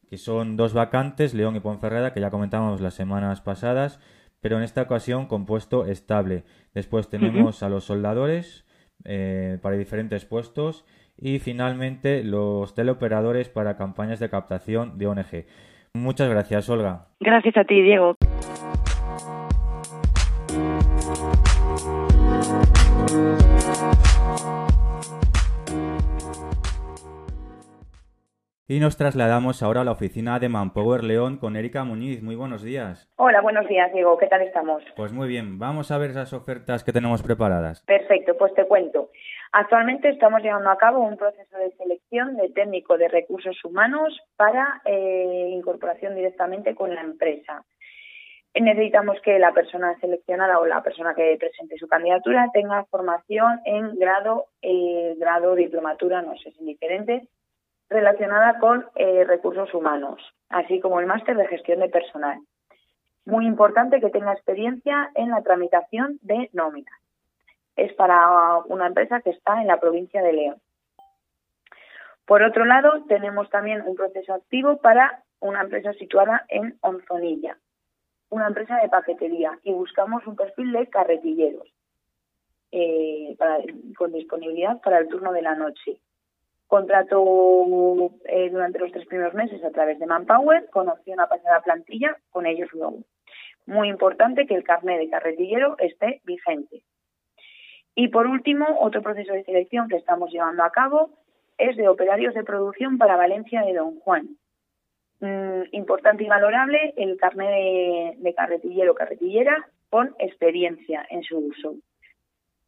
que 0.09 0.17
son 0.17 0.57
dos 0.57 0.75
vacantes, 0.75 1.35
León 1.35 1.57
y 1.57 1.61
Ponferrada, 1.61 2.13
que 2.13 2.21
ya 2.21 2.31
comentamos 2.31 2.81
las 2.81 2.95
semanas 2.95 3.41
pasadas, 3.41 4.01
pero 4.41 4.59
en 4.59 4.63
esta 4.63 4.83
ocasión 4.83 5.27
con 5.27 5.45
puesto 5.47 5.87
estable. 5.87 6.45
Después 6.73 7.09
tenemos 7.09 7.63
a 7.63 7.69
los 7.69 7.85
soldadores 7.85 8.63
eh, 9.05 9.59
para 9.63 9.77
diferentes 9.77 10.25
puestos 10.25 10.85
y 11.17 11.39
finalmente 11.39 12.25
los 12.25 12.75
teleoperadores 12.75 13.49
para 13.49 13.77
campañas 13.77 14.21
de 14.21 14.31
captación 14.31 14.99
de 14.99 15.07
ONG. 15.07 15.47
Muchas 15.95 16.29
gracias, 16.29 16.69
Olga. 16.69 17.07
Gracias 17.21 17.57
a 17.57 17.65
ti, 17.65 17.81
Diego. 17.81 18.17
Y 28.66 28.80
nos 28.80 28.97
trasladamos 28.97 29.62
ahora 29.62 29.83
a 29.83 29.85
la 29.85 29.92
oficina 29.92 30.38
de 30.38 30.49
Manpower 30.49 31.04
León 31.04 31.37
con 31.37 31.54
Erika 31.54 31.85
Muñiz. 31.85 32.23
Muy 32.23 32.35
buenos 32.35 32.62
días. 32.62 33.06
Hola, 33.16 33.42
buenos 33.42 33.68
días, 33.68 33.92
Diego. 33.92 34.16
¿Qué 34.16 34.26
tal 34.26 34.40
estamos? 34.40 34.83
Pues 34.97 35.12
muy 35.12 35.28
bien. 35.28 35.59
Vamos 35.59 35.90
a 35.90 35.99
ver 35.99 36.12
esas 36.12 36.33
ofertas 36.33 36.83
que 36.83 36.90
tenemos 36.90 37.23
preparadas. 37.23 37.83
Perfecto, 37.83 38.35
pues 38.38 38.54
te 38.54 38.64
cuento. 38.64 39.11
Actualmente 39.52 40.09
estamos 40.09 40.40
llevando 40.40 40.71
a 40.71 40.78
cabo 40.78 41.00
un 41.00 41.18
proceso 41.18 41.59
de 41.59 41.73
selección 41.73 42.38
de 42.38 42.49
técnico 42.49 42.97
de 42.97 43.09
recursos 43.09 43.62
humanos 43.66 44.18
para 44.37 44.80
eh, 44.87 45.50
incorporación 45.50 46.14
directamente 46.14 46.75
con 46.75 46.94
la 46.94 47.02
empresa. 47.02 47.66
Necesitamos 48.54 49.21
que 49.21 49.38
la 49.38 49.52
persona 49.52 49.94
seleccionada 50.00 50.59
o 50.59 50.64
la 50.64 50.83
persona 50.83 51.14
que 51.14 51.37
presente 51.38 51.76
su 51.76 51.87
candidatura 51.87 52.49
tenga 52.54 52.85
formación 52.85 53.61
en 53.66 53.99
grado, 53.99 54.47
eh, 54.62 55.16
grado, 55.18 55.54
diplomatura, 55.54 56.23
no 56.23 56.35
sé 56.38 56.50
si 56.52 56.64
diferentes, 56.64 57.28
relacionada 57.95 58.59
con 58.59 58.87
eh, 58.97 59.25
recursos 59.25 59.73
humanos, 59.73 60.21
así 60.51 60.81
como 60.81 61.01
el 61.01 61.07
máster 61.07 61.37
de 61.37 61.47
gestión 61.47 61.81
de 61.81 61.89
personal. 61.89 62.39
Muy 63.25 63.47
importante 63.47 64.01
que 64.01 64.11
tenga 64.11 64.33
experiencia 64.33 65.11
en 65.15 65.31
la 65.31 65.43
tramitación 65.43 66.19
de 66.21 66.51
nóminas 66.53 66.95
es 67.77 67.93
para 67.95 68.59
una 68.67 68.87
empresa 68.87 69.21
que 69.21 69.31
está 69.31 69.61
en 69.61 69.67
la 69.67 69.81
provincia 69.81 70.23
de 70.23 70.33
León. 70.33 70.57
Por 72.27 72.43
otro 72.43 72.65
lado, 72.65 73.05
tenemos 73.09 73.51
también 73.51 73.83
un 73.87 73.97
proceso 73.97 74.35
activo 74.35 74.79
para 74.79 75.23
una 75.41 75.63
empresa 75.63 75.93
situada 75.95 76.45
en 76.49 76.79
Onzonilla, 76.81 77.59
una 78.31 78.47
empresa 78.47 78.77
de 78.77 78.89
paquetería, 78.89 79.59
y 79.63 79.73
buscamos 79.73 80.27
un 80.27 80.37
perfil 80.37 80.73
de 80.73 80.89
carretilleros 80.89 81.69
eh, 82.73 83.37
con 83.97 84.13
disponibilidad 84.13 84.81
para 84.81 84.99
el 84.99 85.09
turno 85.09 85.33
de 85.33 85.43
la 85.43 85.55
noche. 85.55 85.99
Contrato 86.75 88.11
eh, 88.25 88.50
durante 88.50 88.81
los 88.81 88.90
tres 88.90 89.07
primeros 89.07 89.33
meses 89.33 89.62
a 89.62 89.71
través 89.71 89.97
de 90.00 90.07
Manpower, 90.07 90.69
con 90.71 90.88
opción 90.88 91.21
a 91.21 91.28
pasar 91.28 91.62
plantilla 91.62 92.16
con 92.31 92.47
ellos 92.47 92.69
luego. 92.73 92.99
Muy 93.64 93.88
importante 93.88 94.45
que 94.45 94.57
el 94.57 94.64
carnet 94.64 94.99
de 94.99 95.09
carretillero 95.09 95.76
esté 95.78 96.21
vigente. 96.25 96.83
Y 97.95 98.09
por 98.09 98.26
último, 98.26 98.66
otro 98.81 99.02
proceso 99.02 99.35
de 99.35 99.45
selección 99.45 99.87
que 99.88 99.99
estamos 99.99 100.33
llevando 100.33 100.64
a 100.64 100.71
cabo 100.71 101.11
es 101.59 101.76
de 101.76 101.87
operarios 101.87 102.35
de 102.35 102.43
producción 102.43 102.99
para 102.99 103.14
Valencia 103.14 103.62
de 103.62 103.75
Don 103.75 104.00
Juan. 104.00 104.37
Mm, 105.21 105.62
importante 105.71 106.25
y 106.25 106.28
valorable 106.28 106.93
el 106.97 107.16
carnet 107.19 108.19
de, 108.19 108.35
carretillero 108.35 108.97
carretillera 108.97 109.64
con 109.90 110.16
experiencia 110.19 111.07
en 111.09 111.23
su 111.23 111.38
uso. 111.38 111.76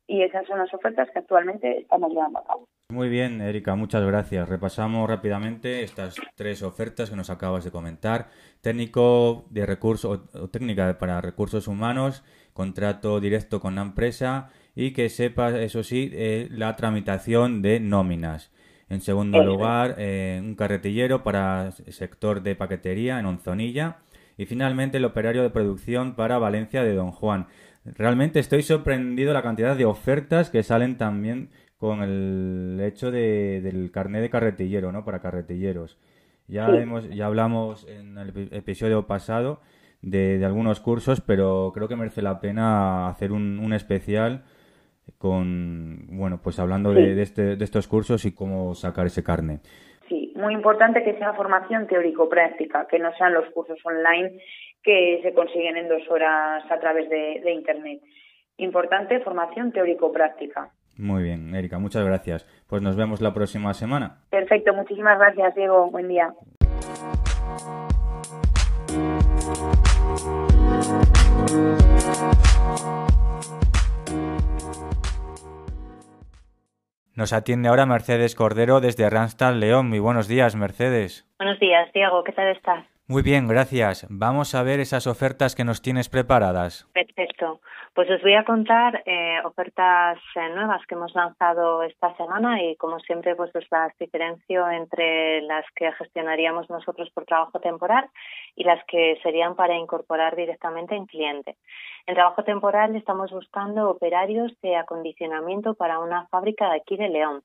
Y 0.07 0.23
esas 0.23 0.47
son 0.47 0.61
las 0.61 0.73
ofertas 0.73 1.11
que 1.11 1.19
actualmente 1.19 1.79
estamos 1.79 2.13
llevando 2.13 2.39
a 2.39 2.45
cabo. 2.45 2.69
Muy 2.89 3.09
bien, 3.09 3.41
Erika, 3.41 3.75
muchas 3.75 4.05
gracias. 4.07 4.49
Repasamos 4.49 5.11
rápidamente 5.11 5.83
estas 5.83 6.15
tres 6.37 6.63
ofertas 6.63 7.11
que 7.11 7.17
nos 7.17 7.31
acabas 7.31 7.65
de 7.65 7.73
comentar. 7.73 8.29
Técnico 8.61 9.45
de 9.51 9.67
recursos 9.67 10.21
o 10.33 10.49
técnica 10.49 10.97
para 10.97 11.21
recursos 11.21 11.67
humanos, 11.67 12.23
contrato 12.53 13.19
directo 13.19 13.59
con 13.59 13.75
la 13.75 13.83
empresa 13.83 14.51
y 14.77 14.93
que 14.93 15.09
sepa, 15.09 15.59
eso 15.59 15.83
sí, 15.83 16.11
eh, 16.13 16.47
la 16.53 16.77
tramitación 16.77 17.61
de 17.61 17.81
nóminas. 17.81 18.53
En 18.89 19.01
segundo 19.01 19.43
lugar, 19.43 19.97
eh, 19.99 20.41
un 20.41 20.55
carretillero 20.55 21.25
para 21.25 21.73
el 21.85 21.93
sector 21.93 22.41
de 22.41 22.55
paquetería 22.55 23.19
en 23.19 23.27
Onzonilla. 23.27 23.97
Y 24.39 24.47
finalmente, 24.47 24.99
el 24.99 25.05
operario 25.07 25.43
de 25.43 25.51
producción 25.51 26.15
para 26.15 26.39
Valencia 26.39 26.85
de 26.85 26.95
Don 26.95 27.11
Juan. 27.11 27.49
Realmente 27.85 28.39
estoy 28.39 28.63
sorprendido 28.63 29.33
la 29.33 29.43
cantidad 29.43 29.77
de 29.77 29.85
ofertas 29.87 30.51
que 30.51 30.63
salen 30.63 30.99
también 30.99 31.51
con 31.79 32.03
el 32.03 32.81
hecho 32.83 33.11
de, 33.11 33.61
del 33.61 33.91
carnet 33.91 34.23
de 34.23 34.31
carretillero, 34.31 34.93
¿no? 34.93 35.05
Para 35.05 35.21
carretilleros. 35.21 35.99
Ya, 36.49 36.69
hemos, 36.69 37.09
ya 37.11 37.27
hablamos 37.27 37.87
en 37.89 38.19
el 38.19 38.49
episodio 38.53 39.07
pasado 39.07 39.61
de, 40.01 40.43
algunos 40.45 40.81
cursos, 40.81 41.21
pero 41.21 41.73
creo 41.75 41.89
que 41.89 41.97
merece 41.97 42.23
la 42.23 42.41
pena 42.41 43.09
hacer 43.09 43.33
un, 43.33 43.59
un 43.59 43.73
especial 43.73 44.45
con, 45.19 46.07
bueno, 46.09 46.41
pues 46.43 46.59
hablando 46.59 46.93
de, 46.93 47.21
este, 47.21 47.57
de 47.57 47.65
estos 47.65 47.89
cursos 47.89 48.25
y 48.25 48.35
cómo 48.35 48.75
sacar 48.75 49.07
ese 49.07 49.23
carne. 49.23 49.61
Sí, 50.09 50.33
muy 50.37 50.55
importante 50.55 51.03
que 51.03 51.19
sea 51.19 51.35
formación 51.35 51.87
teórico-práctica, 51.87 52.87
que 52.89 52.99
no 52.99 53.13
sean 53.17 53.35
los 53.35 53.49
cursos 53.51 53.79
online 53.85 54.41
que 54.83 55.21
se 55.23 55.35
consiguen 55.35 55.77
en 55.77 55.89
dos 55.89 56.03
horas 56.09 56.65
a 56.71 56.79
través 56.79 57.09
de, 57.11 57.41
de 57.43 57.53
Internet. 57.53 58.01
Importante 58.57 59.21
formación 59.21 59.73
teórico-práctica. 59.73 60.71
Muy 60.99 61.23
bien, 61.23 61.55
Erika, 61.55 61.79
muchas 61.79 62.05
gracias. 62.05 62.47
Pues 62.69 62.83
nos 62.83 62.97
vemos 62.97 63.21
la 63.21 63.35
próxima 63.35 63.75
semana. 63.75 64.19
Perfecto, 64.31 64.73
muchísimas 64.75 65.19
gracias, 65.19 65.55
Diego. 65.55 65.91
Buen 65.91 66.09
día. 66.09 66.33
Nos 77.15 77.33
atiende 77.33 77.71
ahora 77.71 77.87
Mercedes 77.87 78.35
Cordero 78.35 78.81
desde 78.81 79.09
Randstad 79.09 79.55
León. 79.55 79.89
Muy 79.89 80.01
buenos 80.01 80.29
días, 80.29 80.55
Mercedes. 80.55 81.27
Buenos 81.39 81.59
días, 81.59 81.91
Diego. 81.95 82.23
¿Qué 82.25 82.33
tal 82.33 82.49
estás? 82.49 82.85
Muy 83.09 83.23
bien, 83.23 83.49
gracias. 83.49 84.07
Vamos 84.11 84.55
a 84.55 84.63
ver 84.63 84.81
esas 84.81 85.07
ofertas 85.07 85.55
que 85.55 85.65
nos 85.65 85.81
tienes 85.81 86.11
preparadas. 86.11 86.87
Perfecto. 86.93 87.61
Pues 87.97 88.11
os 88.11 88.21
voy 88.21 88.35
a 88.35 88.45
contar 88.45 89.03
eh, 89.07 89.41
ofertas 89.43 90.19
eh, 90.35 90.51
nuevas 90.51 90.85
que 90.87 90.95
hemos 90.95 91.15
lanzado 91.15 91.83
esta 91.83 92.15
semana 92.19 92.63
y 92.63 92.77
como 92.77 93.01
siempre 93.01 93.35
pues 93.35 93.51
os 93.57 93.65
las 93.71 93.97
diferencio 93.97 94.69
entre 94.69 95.41
las 95.41 95.65
que 95.75 95.91
gestionaríamos 95.93 96.69
nosotros 96.69 97.09
por 97.15 97.25
trabajo 97.25 97.59
temporal 97.59 98.07
y 98.55 98.65
las 98.65 98.85
que 98.85 99.19
serían 99.23 99.57
para 99.57 99.79
incorporar 99.79 100.37
directamente 100.37 100.95
en 100.95 101.07
cliente. 101.07 101.57
En 102.07 102.15
trabajo 102.15 102.45
temporal 102.45 102.95
estamos 102.97 103.33
buscando 103.33 103.89
operarios 103.89 104.53
de 104.61 104.77
acondicionamiento 104.77 105.73
para 105.73 105.99
una 105.99 106.27
fábrica 106.29 106.69
de 106.69 106.77
aquí 106.77 106.99
de 106.99 107.09
León. 107.09 107.43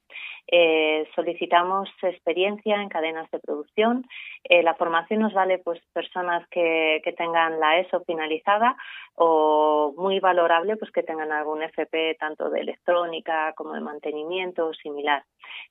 Eh, 0.48 1.08
solicitamos 1.16 1.90
experiencia 2.04 2.82
en 2.82 2.90
cadenas 2.90 3.32
de 3.32 3.40
producción. 3.40 4.06
Eh, 4.44 4.64
la 4.64 4.76
formación 4.76 5.22
nos 5.22 5.34
vale 5.34 5.60
pues 5.60 5.80
personas 5.94 6.46
que, 6.50 7.00
que 7.06 7.14
tengan 7.14 7.60
la 7.60 7.80
ESO 7.80 8.04
finalizada 8.04 8.76
o 9.16 9.94
muy 9.98 10.20
valorable 10.42 10.78
pues 10.78 10.92
que 10.92 11.04
tengan 11.04 11.32
algún 11.32 11.62
FP 11.64 12.16
tanto 12.20 12.50
de 12.50 12.62
electrónica 12.62 13.54
como 13.54 13.74
de 13.74 13.82
mantenimiento 13.82 14.68
o 14.68 14.74
similar. 14.74 15.24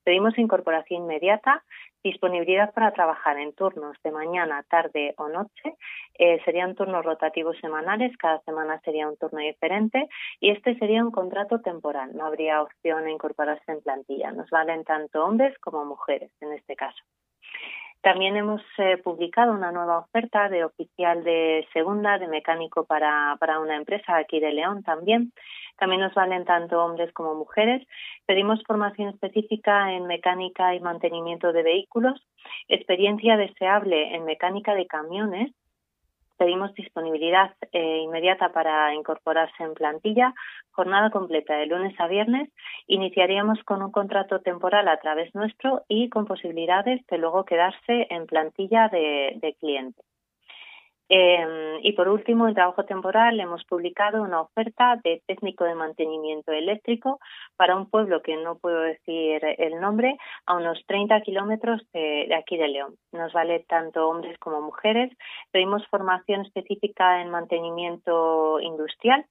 Pedimos 0.04 0.38
incorporación 0.38 1.02
inmediata 1.02 1.62
Disponibilidad 2.02 2.72
para 2.72 2.92
trabajar 2.92 3.38
en 3.38 3.52
turnos 3.52 3.94
de 4.02 4.10
mañana, 4.10 4.64
tarde 4.70 5.12
o 5.18 5.28
noche. 5.28 5.76
Eh, 6.14 6.40
serían 6.46 6.74
turnos 6.74 7.04
rotativos 7.04 7.58
semanales, 7.58 8.16
cada 8.16 8.40
semana 8.40 8.80
sería 8.80 9.06
un 9.06 9.18
turno 9.18 9.40
diferente 9.40 10.08
y 10.40 10.50
este 10.50 10.78
sería 10.78 11.04
un 11.04 11.10
contrato 11.10 11.60
temporal. 11.60 12.16
No 12.16 12.24
habría 12.24 12.62
opción 12.62 13.04
de 13.04 13.12
incorporarse 13.12 13.70
en 13.70 13.82
plantilla. 13.82 14.32
Nos 14.32 14.48
valen 14.48 14.82
tanto 14.84 15.22
hombres 15.22 15.58
como 15.58 15.84
mujeres 15.84 16.32
en 16.40 16.54
este 16.54 16.74
caso. 16.74 17.02
También 18.02 18.36
hemos 18.36 18.62
eh, 18.78 18.96
publicado 18.96 19.52
una 19.52 19.72
nueva 19.72 19.98
oferta 19.98 20.48
de 20.48 20.64
oficial 20.64 21.22
de 21.22 21.66
segunda 21.72 22.18
de 22.18 22.28
mecánico 22.28 22.86
para, 22.86 23.36
para 23.38 23.60
una 23.60 23.76
empresa 23.76 24.16
aquí 24.16 24.40
de 24.40 24.52
León 24.52 24.82
también. 24.82 25.32
También 25.78 26.00
nos 26.00 26.14
valen 26.14 26.44
tanto 26.46 26.82
hombres 26.82 27.12
como 27.12 27.34
mujeres. 27.34 27.86
Pedimos 28.24 28.62
formación 28.66 29.10
específica 29.10 29.92
en 29.92 30.06
mecánica 30.06 30.74
y 30.74 30.80
mantenimiento 30.80 31.52
de 31.52 31.62
vehículos, 31.62 32.26
experiencia 32.68 33.36
deseable 33.36 34.14
en 34.14 34.24
mecánica 34.24 34.74
de 34.74 34.86
camiones 34.86 35.52
pedimos 36.40 36.72
disponibilidad 36.72 37.52
eh, 37.70 37.98
inmediata 37.98 38.50
para 38.50 38.94
incorporarse 38.94 39.62
en 39.62 39.74
plantilla, 39.74 40.32
jornada 40.70 41.10
completa 41.10 41.54
de 41.54 41.66
lunes 41.66 41.94
a 42.00 42.06
viernes. 42.06 42.48
Iniciaríamos 42.86 43.62
con 43.64 43.82
un 43.82 43.92
contrato 43.92 44.40
temporal 44.40 44.88
a 44.88 44.98
través 45.00 45.34
nuestro 45.34 45.82
y 45.86 46.08
con 46.08 46.24
posibilidades 46.24 47.06
de 47.08 47.18
luego 47.18 47.44
quedarse 47.44 48.06
en 48.08 48.24
plantilla 48.24 48.88
de, 48.88 49.36
de 49.42 49.54
cliente. 49.60 50.02
Eh, 51.12 51.80
y 51.82 51.92
por 51.94 52.08
último, 52.08 52.46
en 52.46 52.54
trabajo 52.54 52.84
temporal 52.84 53.40
hemos 53.40 53.64
publicado 53.64 54.22
una 54.22 54.42
oferta 54.42 54.96
de 55.02 55.20
técnico 55.26 55.64
de 55.64 55.74
mantenimiento 55.74 56.52
eléctrico 56.52 57.18
para 57.56 57.74
un 57.74 57.90
pueblo 57.90 58.22
que 58.22 58.36
no 58.36 58.58
puedo 58.58 58.80
decir 58.80 59.40
el 59.58 59.80
nombre, 59.80 60.16
a 60.46 60.54
unos 60.54 60.80
30 60.86 61.20
kilómetros 61.22 61.82
de, 61.92 62.26
de 62.28 62.34
aquí 62.36 62.56
de 62.56 62.68
León. 62.68 62.94
Nos 63.10 63.32
vale 63.32 63.64
tanto 63.68 64.08
hombres 64.08 64.38
como 64.38 64.62
mujeres. 64.62 65.10
Pedimos 65.50 65.84
formación 65.88 66.42
específica 66.42 67.20
en 67.20 67.30
mantenimiento 67.30 68.60
industrial 68.60 69.26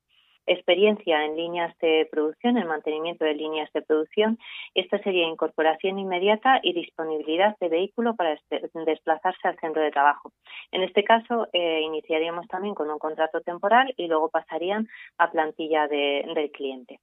experiencia 0.50 1.26
en 1.26 1.36
líneas 1.36 1.78
de 1.80 2.08
producción, 2.12 2.58
en 2.58 2.68
mantenimiento 2.68 3.24
de 3.24 3.36
líneas 3.36 3.72
de 3.74 3.82
producción. 3.82 4.38
Esta 4.74 5.00
sería 5.00 5.28
incorporación 5.28 6.00
inmediata 6.00 6.60
y 6.64 6.74
disponibilidad 6.74 7.56
de 7.60 7.70
vehículo 7.70 8.16
para 8.16 8.38
desplazarse 8.86 9.48
al 9.48 9.60
centro 9.60 9.82
de 9.82 9.92
trabajo. 9.92 10.32
En 10.72 10.84
este 10.84 11.04
caso, 11.04 11.48
eh, 11.54 11.82
iniciaríamos 11.82 12.48
también 12.48 12.76
con 12.76 12.90
un 12.90 13.00
contrato 13.00 13.42
temporal 13.42 13.94
y 13.98 14.08
luego 14.08 14.30
pasarían 14.30 14.88
a 15.18 15.32
plantilla 15.32 15.88
del 15.88 16.52
cliente. 16.52 17.00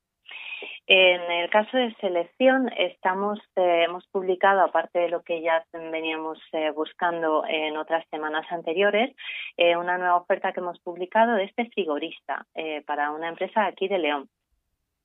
En 0.89 1.21
el 1.33 1.51
caso 1.51 1.77
de 1.77 1.93
selección, 1.97 2.71
estamos, 2.77 3.41
eh, 3.57 3.85
hemos 3.89 4.07
publicado, 4.07 4.61
aparte 4.61 5.01
de 5.01 5.09
lo 5.09 5.23
que 5.23 5.43
ya 5.43 5.65
veníamos 5.73 6.39
eh, 6.53 6.71
buscando 6.71 7.45
en 7.49 7.77
otras 7.77 8.07
semanas 8.09 8.47
anteriores, 8.51 9.13
eh, 9.57 9.77
una 9.77 9.99
nueva 9.99 10.17
oferta 10.17 10.53
que 10.53 10.61
hemos 10.61 10.79
publicado 10.79 11.35
de 11.35 11.45
este 11.45 11.69
frigorista 11.71 12.47
para 12.87 13.11
una 13.11 13.29
empresa 13.29 13.67
aquí 13.67 13.89
de 13.89 13.99
León. 13.99 14.29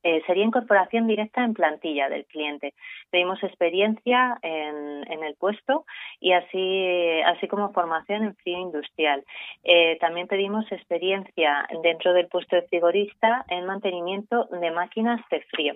Eh, 0.02 0.22
sería 0.26 0.44
incorporación 0.44 1.06
directa 1.06 1.44
en 1.44 1.54
plantilla 1.54 2.08
del 2.08 2.24
cliente. 2.26 2.74
Pedimos 3.10 3.42
experiencia 3.42 4.38
en, 4.42 5.10
en 5.10 5.24
el 5.24 5.34
puesto 5.36 5.84
y 6.20 6.32
así, 6.32 7.20
así 7.26 7.48
como 7.48 7.72
formación 7.72 8.24
en 8.24 8.36
frío 8.36 8.58
industrial. 8.58 9.24
Eh, 9.64 9.98
también 10.00 10.26
pedimos 10.26 10.70
experiencia 10.72 11.66
dentro 11.82 12.12
del 12.12 12.28
puesto 12.28 12.56
de 12.56 12.62
frigorista 12.62 13.44
en 13.48 13.66
mantenimiento 13.66 14.46
de 14.46 14.70
máquinas 14.70 15.20
de 15.30 15.40
frío. 15.42 15.74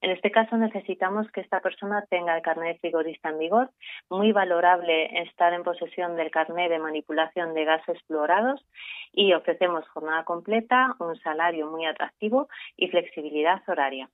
En 0.00 0.12
este 0.12 0.30
caso 0.30 0.56
necesitamos 0.56 1.30
que 1.32 1.40
esta 1.40 1.60
persona 1.60 2.04
tenga 2.08 2.36
el 2.36 2.42
carnet 2.42 2.74
de 2.74 2.78
frigorista 2.80 3.30
en 3.30 3.38
vigor, 3.38 3.70
muy 4.08 4.32
valorable 4.32 5.22
estar 5.22 5.52
en 5.52 5.64
posesión 5.64 6.16
del 6.16 6.30
carnet 6.30 6.70
de 6.70 6.78
manipulación 6.78 7.52
de 7.54 7.64
gases 7.64 8.00
fluorados 8.06 8.64
y 9.12 9.32
ofrecemos 9.32 9.88
jornada 9.88 10.24
completa, 10.24 10.94
un 11.00 11.16
salario 11.20 11.68
muy 11.68 11.86
atractivo 11.86 12.48
y 12.76 12.88
flexibilidad 12.88 13.60
horaria. 13.66 14.08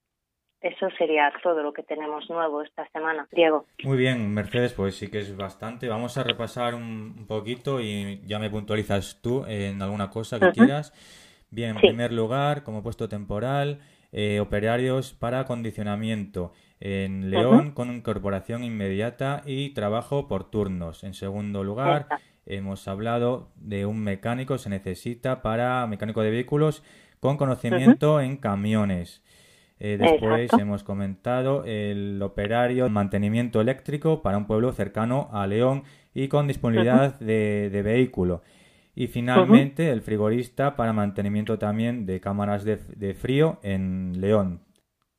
Eso 0.64 0.88
sería 0.96 1.30
todo 1.42 1.62
lo 1.62 1.74
que 1.74 1.82
tenemos 1.82 2.30
nuevo 2.30 2.62
esta 2.62 2.88
semana. 2.88 3.28
Diego. 3.30 3.66
Muy 3.82 3.98
bien, 3.98 4.32
Mercedes, 4.32 4.72
pues 4.72 4.96
sí 4.96 5.10
que 5.10 5.18
es 5.18 5.36
bastante. 5.36 5.88
Vamos 5.88 6.16
a 6.16 6.22
repasar 6.22 6.74
un 6.74 7.26
poquito 7.28 7.82
y 7.82 8.22
ya 8.24 8.38
me 8.38 8.48
puntualizas 8.48 9.20
tú 9.20 9.44
en 9.46 9.82
alguna 9.82 10.08
cosa 10.08 10.40
que 10.40 10.52
quieras. 10.52 10.94
Bien, 11.50 11.72
en 11.72 11.76
primer 11.76 12.14
lugar, 12.14 12.62
como 12.62 12.82
puesto 12.82 13.10
temporal, 13.10 13.80
eh, 14.16 14.38
operarios 14.38 15.12
para 15.12 15.40
acondicionamiento 15.40 16.52
en 16.78 17.32
León 17.32 17.72
con 17.72 17.92
incorporación 17.92 18.62
inmediata 18.62 19.42
y 19.44 19.70
trabajo 19.70 20.28
por 20.28 20.48
turnos. 20.52 21.02
En 21.02 21.14
segundo 21.14 21.64
lugar, 21.64 22.06
hemos 22.46 22.86
hablado 22.86 23.50
de 23.56 23.86
un 23.86 23.98
mecánico, 23.98 24.56
se 24.56 24.70
necesita 24.70 25.42
para 25.42 25.84
mecánico 25.88 26.22
de 26.22 26.30
vehículos 26.30 26.84
con 27.18 27.36
conocimiento 27.36 28.20
en 28.20 28.36
camiones. 28.36 29.20
Eh, 29.80 29.96
después 29.98 30.48
hemos 30.52 30.84
comentado 30.84 31.64
el 31.64 32.22
operario 32.22 32.88
mantenimiento 32.88 33.60
eléctrico 33.60 34.22
para 34.22 34.38
un 34.38 34.46
pueblo 34.46 34.72
cercano 34.72 35.28
a 35.32 35.48
León 35.48 35.82
y 36.14 36.28
con 36.28 36.46
disponibilidad 36.46 37.18
de 37.18 37.82
vehículo. 37.82 38.42
Y 38.94 39.08
finalmente 39.08 39.90
el 39.90 40.02
frigorista 40.02 40.76
para 40.76 40.92
mantenimiento 40.92 41.58
también 41.58 42.06
de 42.06 42.20
cámaras 42.20 42.64
de, 42.64 43.14
frío 43.14 43.58
en 43.62 44.20
León, 44.20 44.60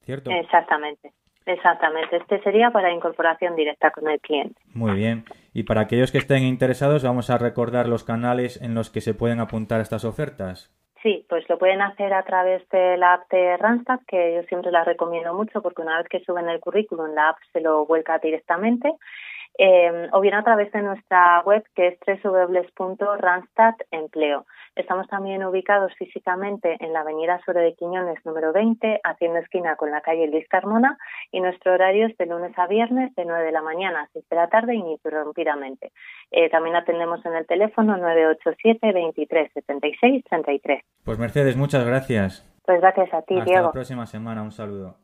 ¿cierto? 0.01 0.31
Exactamente, 0.31 1.11
exactamente. 1.45 2.17
Este 2.17 2.41
sería 2.41 2.71
para 2.71 2.93
incorporación 2.93 3.55
directa 3.55 3.91
con 3.91 4.09
el 4.09 4.19
cliente. 4.21 4.59
Muy 4.73 4.95
bien. 4.95 5.25
Y 5.53 5.63
para 5.63 5.81
aquellos 5.81 6.11
que 6.11 6.19
estén 6.19 6.43
interesados, 6.43 7.03
vamos 7.03 7.29
a 7.29 7.37
recordar 7.37 7.87
los 7.87 8.05
canales 8.05 8.61
en 8.61 8.75
los 8.75 8.89
que 8.89 9.01
se 9.01 9.13
pueden 9.13 9.41
apuntar 9.41 9.81
estas 9.81 10.05
ofertas. 10.05 10.71
Sí, 11.03 11.25
pues 11.29 11.47
lo 11.49 11.59
pueden 11.59 11.81
hacer 11.81 12.13
a 12.13 12.23
través 12.23 12.67
de 12.69 12.97
la 12.97 13.13
app 13.13 13.29
de 13.29 13.57
Randstad, 13.57 13.99
que 14.07 14.35
yo 14.35 14.43
siempre 14.47 14.71
la 14.71 14.83
recomiendo 14.83 15.35
mucho 15.35 15.61
porque 15.61 15.83
una 15.83 15.97
vez 15.97 16.07
que 16.09 16.21
suben 16.21 16.49
el 16.49 16.59
currículum, 16.59 17.13
la 17.13 17.29
app 17.29 17.37
se 17.53 17.61
lo 17.61 17.85
vuelca 17.85 18.17
directamente. 18.17 18.91
Eh, 19.57 20.09
o 20.11 20.19
bien 20.21 20.33
a 20.33 20.43
través 20.43 20.71
de 20.71 20.81
nuestra 20.81 21.41
web 21.41 21.63
que 21.75 21.87
es 21.87 21.99
www.randstadempleo. 22.23 24.45
Estamos 24.75 25.07
también 25.07 25.45
ubicados 25.45 25.93
físicamente 25.97 26.75
en 26.79 26.91
la 26.91 27.01
avenida 27.01 27.39
Suero 27.45 27.61
de 27.61 27.75
Quiñones 27.75 28.17
número 28.25 28.51
20, 28.51 28.99
haciendo 29.03 29.37
esquina 29.39 29.75
con 29.77 29.91
la 29.91 30.01
calle 30.01 30.27
Luis 30.27 30.47
Carmona 30.49 30.97
y 31.31 31.39
nuestro 31.39 31.73
horario 31.73 32.07
es 32.07 32.17
de 32.17 32.25
lunes 32.25 32.51
a 32.57 32.65
viernes 32.67 33.15
de 33.15 33.23
9 33.25 33.45
de 33.45 33.51
la 33.51 33.61
mañana 33.61 34.01
a 34.01 34.09
6 34.11 34.25
de 34.29 34.35
la 34.35 34.47
tarde 34.47 34.75
ininterrumpidamente. 34.75 35.91
Eh, 36.31 36.49
también 36.49 36.75
atendemos 36.75 37.25
en 37.25 37.35
el 37.35 37.47
teléfono 37.47 37.95
987 37.95 38.91
23 38.91 39.53
76 39.53 40.25
33. 40.29 40.83
Pues 41.05 41.19
Mercedes, 41.19 41.55
muchas 41.55 41.85
gracias. 41.85 42.43
Pues 42.65 42.81
gracias 42.81 43.13
a 43.13 43.21
ti, 43.21 43.37
Hasta 43.37 43.45
Diego. 43.45 43.67
la 43.67 43.71
próxima 43.71 44.05
semana, 44.05 44.41
un 44.41 44.51
saludo. 44.51 44.97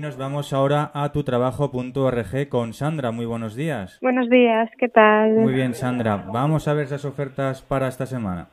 Nos 0.00 0.16
vamos 0.16 0.54
ahora 0.54 0.90
a 0.94 1.12
tutrabajo.org 1.12 2.48
con 2.48 2.72
Sandra. 2.72 3.10
Muy 3.10 3.26
buenos 3.26 3.54
días. 3.54 3.98
Buenos 4.00 4.30
días, 4.30 4.70
¿qué 4.78 4.88
tal? 4.88 5.32
Muy 5.32 5.52
bien, 5.52 5.74
Sandra. 5.74 6.24
Vamos 6.32 6.68
a 6.68 6.72
ver 6.74 6.84
esas 6.84 7.04
ofertas 7.04 7.60
para 7.60 7.88
esta 7.88 8.06
semana. 8.06 8.48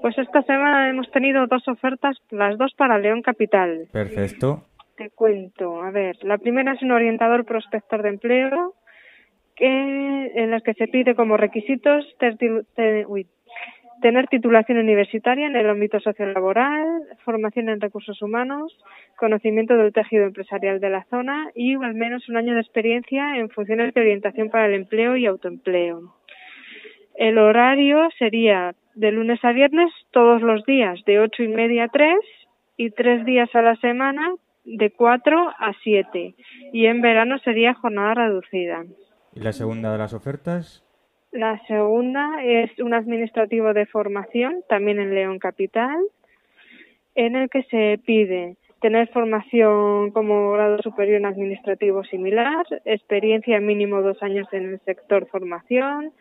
Pues 0.00 0.18
esta 0.18 0.42
semana 0.42 0.88
hemos 0.88 1.08
tenido 1.12 1.46
dos 1.46 1.68
ofertas, 1.68 2.16
las 2.30 2.58
dos 2.58 2.74
para 2.76 2.98
León 2.98 3.22
Capital. 3.22 3.86
Perfecto. 3.92 4.64
Te 4.96 5.10
cuento, 5.10 5.82
a 5.82 5.92
ver, 5.92 6.16
la 6.22 6.38
primera 6.38 6.72
es 6.72 6.82
un 6.82 6.90
orientador 6.90 7.44
prospector 7.44 8.02
de 8.02 8.08
empleo 8.08 8.74
que, 9.54 10.32
en 10.34 10.50
las 10.50 10.62
que 10.64 10.74
se 10.74 10.88
pide 10.88 11.14
como 11.14 11.36
requisitos 11.36 12.04
uy, 13.06 13.26
tener 14.00 14.26
titulación 14.28 14.78
universitaria 14.78 15.46
en 15.46 15.56
el 15.56 15.68
ámbito 15.68 16.00
sociolaboral, 16.00 16.86
formación 17.24 17.68
en 17.68 17.80
recursos 17.80 18.20
humanos, 18.22 18.76
conocimiento 19.16 19.76
del 19.76 19.92
tejido 19.92 20.24
empresarial 20.24 20.80
de 20.80 20.90
la 20.90 21.04
zona 21.04 21.50
y 21.54 21.74
al 21.74 21.94
menos 21.94 22.28
un 22.28 22.36
año 22.36 22.54
de 22.54 22.60
experiencia 22.60 23.36
en 23.36 23.50
funciones 23.50 23.94
de 23.94 24.00
orientación 24.00 24.50
para 24.50 24.66
el 24.66 24.74
empleo 24.74 25.16
y 25.16 25.26
autoempleo. 25.26 26.14
El 27.14 27.38
horario 27.38 28.08
sería 28.18 28.74
de 28.94 29.12
lunes 29.12 29.44
a 29.44 29.52
viernes 29.52 29.92
todos 30.10 30.42
los 30.42 30.64
días 30.64 31.00
de 31.06 31.20
ocho 31.20 31.42
y 31.42 31.48
media 31.48 31.84
a 31.84 31.88
tres 31.88 32.18
y 32.76 32.90
tres 32.90 33.24
días 33.24 33.54
a 33.54 33.62
la 33.62 33.76
semana 33.76 34.34
de 34.64 34.90
cuatro 34.90 35.50
a 35.58 35.72
siete 35.82 36.34
y 36.72 36.86
en 36.86 37.00
verano 37.00 37.38
sería 37.38 37.74
jornada 37.74 38.14
reducida. 38.14 38.84
¿Y 39.34 39.40
la 39.40 39.52
segunda 39.52 39.92
de 39.92 39.98
las 39.98 40.14
ofertas? 40.14 40.84
La 41.32 41.60
segunda 41.66 42.42
es 42.42 42.76
un 42.80 42.92
administrativo 42.92 43.72
de 43.72 43.86
formación, 43.86 44.64
también 44.68 44.98
en 44.98 45.14
León 45.14 45.38
Capital, 45.38 45.96
en 47.14 47.36
el 47.36 47.48
que 47.48 47.62
se 47.64 48.00
pide 48.04 48.56
tener 48.80 49.08
formación 49.08 50.10
como 50.10 50.52
grado 50.52 50.82
superior 50.82 51.18
en 51.18 51.26
administrativo 51.26 52.02
similar, 52.04 52.66
experiencia 52.84 53.60
mínimo 53.60 54.02
dos 54.02 54.20
años 54.22 54.48
en 54.52 54.70
el 54.70 54.80
sector 54.80 55.26
formación, 55.28 56.12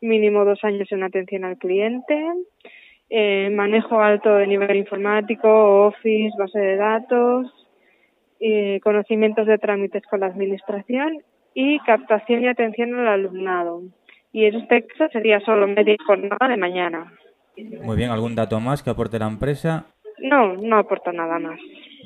mínimo 0.00 0.44
dos 0.44 0.62
años 0.62 0.92
en 0.92 1.02
atención 1.02 1.44
al 1.44 1.56
cliente, 1.56 2.24
eh, 3.10 3.50
manejo 3.50 4.00
alto 4.00 4.36
de 4.36 4.46
nivel 4.46 4.76
informático, 4.76 5.86
Office, 5.86 6.36
base 6.38 6.58
de 6.58 6.76
datos, 6.76 7.52
eh, 8.38 8.78
conocimientos 8.82 9.46
de 9.46 9.58
trámites 9.58 10.04
con 10.06 10.20
la 10.20 10.26
administración 10.26 11.22
y 11.54 11.78
captación 11.80 12.42
y 12.42 12.48
atención 12.48 12.94
al 12.94 13.08
alumnado. 13.08 13.82
Y 14.32 14.46
en 14.46 14.54
este 14.56 14.86
caso 14.86 15.10
sería 15.12 15.40
solo 15.40 15.66
media 15.66 15.96
jornada 16.06 16.48
de 16.48 16.56
mañana. 16.56 17.12
Muy 17.82 17.96
bien, 17.96 18.10
¿algún 18.10 18.34
dato 18.34 18.58
más 18.60 18.82
que 18.82 18.90
aporte 18.90 19.18
la 19.18 19.26
empresa? 19.26 19.86
No, 20.18 20.54
no 20.54 20.78
aporta 20.78 21.12
nada 21.12 21.38
más. 21.38 21.58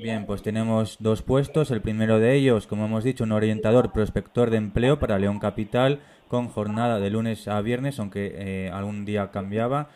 Bien, 0.02 0.26
pues 0.26 0.42
tenemos 0.42 0.96
dos 1.00 1.22
puestos. 1.22 1.70
El 1.70 1.80
primero 1.80 2.18
de 2.18 2.34
ellos, 2.34 2.66
como 2.66 2.86
hemos 2.86 3.04
dicho, 3.04 3.24
un 3.24 3.32
orientador 3.32 3.92
prospector 3.92 4.50
de 4.50 4.56
empleo 4.56 4.98
para 4.98 5.18
León 5.18 5.38
Capital 5.38 6.00
con 6.28 6.48
jornada 6.48 6.98
de 6.98 7.10
lunes 7.10 7.46
a 7.46 7.60
viernes, 7.60 8.00
aunque 8.00 8.32
eh, 8.34 8.70
algún 8.72 9.04
día 9.04 9.30
cambiaba. 9.30 9.88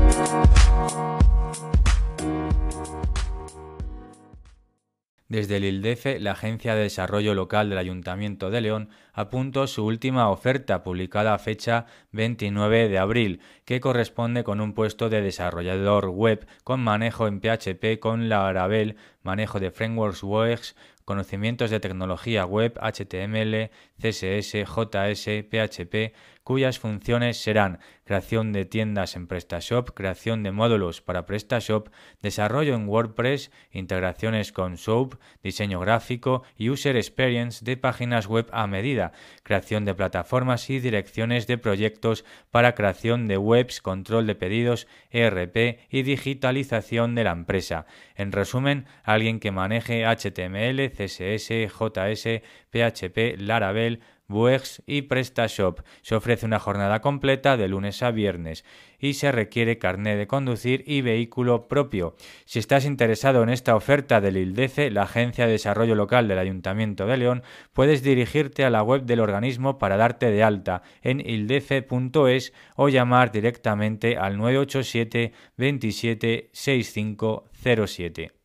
Desde 5.31 5.59
el 5.59 5.65
ILDEFE, 5.65 6.19
la 6.19 6.33
Agencia 6.33 6.75
de 6.75 6.83
Desarrollo 6.83 7.35
Local 7.37 7.71
del 7.71 7.79
Ayuntamiento 7.79 8.51
de 8.51 8.61
León 8.61 8.89
apuntó 9.13 9.69
su 9.69 9.87
última 9.87 10.29
oferta, 10.29 10.83
publicada 10.83 11.39
fecha 11.39 11.87
29 12.11 12.89
de 12.89 12.99
abril, 12.99 13.41
que 13.65 13.79
corresponde 13.79 14.43
con 14.43 14.61
un 14.61 14.73
puesto 14.73 15.09
de 15.09 15.23
desarrollador 15.23 16.09
web 16.09 16.49
con 16.65 16.81
manejo 16.81 17.29
en 17.29 17.41
PHP 17.41 18.01
con 18.01 18.29
Laravel, 18.29 18.97
manejo 19.23 19.61
de 19.61 19.71
frameworks 19.71 20.25
web, 20.25 20.59
conocimientos 21.05 21.71
de 21.71 21.79
tecnología 21.79 22.45
web, 22.45 22.77
HTML, 22.81 23.71
CSS, 24.01 24.65
JS, 24.65 25.45
PHP, 25.49 26.13
cuyas 26.51 26.81
funciones 26.81 27.41
serán 27.41 27.79
creación 28.03 28.53
de 28.53 28.65
tiendas 28.65 29.15
en 29.15 29.29
PrestaShop, 29.29 29.91
creación 29.95 30.43
de 30.43 30.51
módulos 30.51 31.01
para 31.01 31.25
PrestaShop, 31.25 31.91
desarrollo 32.23 32.75
en 32.75 32.89
WordPress, 32.89 33.53
integraciones 33.71 34.51
con 34.51 34.77
Soap, 34.77 35.15
diseño 35.45 35.79
gráfico 35.79 36.43
y 36.57 36.69
user 36.69 36.97
experience 36.97 37.65
de 37.65 37.77
páginas 37.77 38.27
web 38.27 38.49
a 38.51 38.67
medida, 38.67 39.13
creación 39.45 39.85
de 39.85 39.95
plataformas 39.95 40.69
y 40.71 40.81
direcciones 40.81 41.47
de 41.47 41.57
proyectos 41.57 42.25
para 42.51 42.75
creación 42.75 43.29
de 43.29 43.39
webs, 43.39 43.81
control 43.81 44.27
de 44.27 44.35
pedidos, 44.35 44.89
ERP 45.13 45.79
y 45.89 46.03
digitalización 46.03 47.15
de 47.15 47.23
la 47.23 47.31
empresa. 47.31 47.87
En 48.17 48.33
resumen, 48.33 48.87
alguien 49.05 49.39
que 49.39 49.53
maneje 49.53 50.05
HTML, 50.05 50.91
CSS, 50.91 51.69
JS, 51.69 52.43
PHP, 52.73 53.39
Laravel, 53.39 54.01
Vuex 54.31 54.83
y 54.87 55.03
PrestaShop. 55.03 55.81
Se 56.01 56.15
ofrece 56.15 56.47
una 56.47 56.59
jornada 56.59 57.01
completa 57.01 57.59
de 57.59 57.69
lunes 57.69 58.03
a 58.03 58.11
viernes 58.13 58.65
y 58.99 59.15
se 59.15 59.33
requiere 59.33 59.79
carné 59.79 60.17
de 60.17 60.27
conducir 60.27 60.85
y 60.87 61.03
vehículo 61.03 61.69
propio. 61.69 62.15
Si 62.47 62.59
estás 62.59 62.87
interesado 62.87 63.43
en 63.43 63.51
esta 63.51 63.77
oferta 63.77 64.21
del 64.21 64.39
ILDECE, 64.39 64.91
la 64.91 65.03
Agencia 65.03 65.47
de 65.47 65.53
Desarrollo 65.53 65.95
Local 65.95 66.29
del 66.29 66.39
Ayuntamiento 66.39 67.07
de 67.07 67.17
León, 67.17 67.43
puedes 67.73 68.03
dirigirte 68.03 68.65
a 68.65 68.71
la 68.71 68.83
web 68.83 69.03
del 69.03 69.21
organismo 69.21 69.79
para 69.79 69.97
darte 69.97 70.31
de 70.31 70.43
alta 70.43 70.83
en 71.03 71.21
ildece.es 71.21 72.53
o 72.77 72.89
llamar 72.89 73.33
directamente 73.33 74.17
al 74.17 74.39
987 74.39 75.33
27 75.57 76.51
6507. 76.53 78.40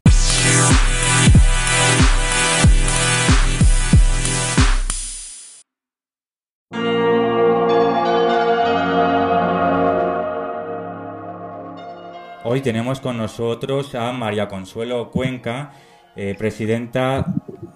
Hoy 12.56 12.62
tenemos 12.62 13.02
con 13.02 13.18
nosotros 13.18 13.96
a 13.96 14.14
María 14.14 14.48
Consuelo 14.48 15.12
Cuenca, 15.12 15.74
eh, 16.16 16.36
presidenta 16.38 17.26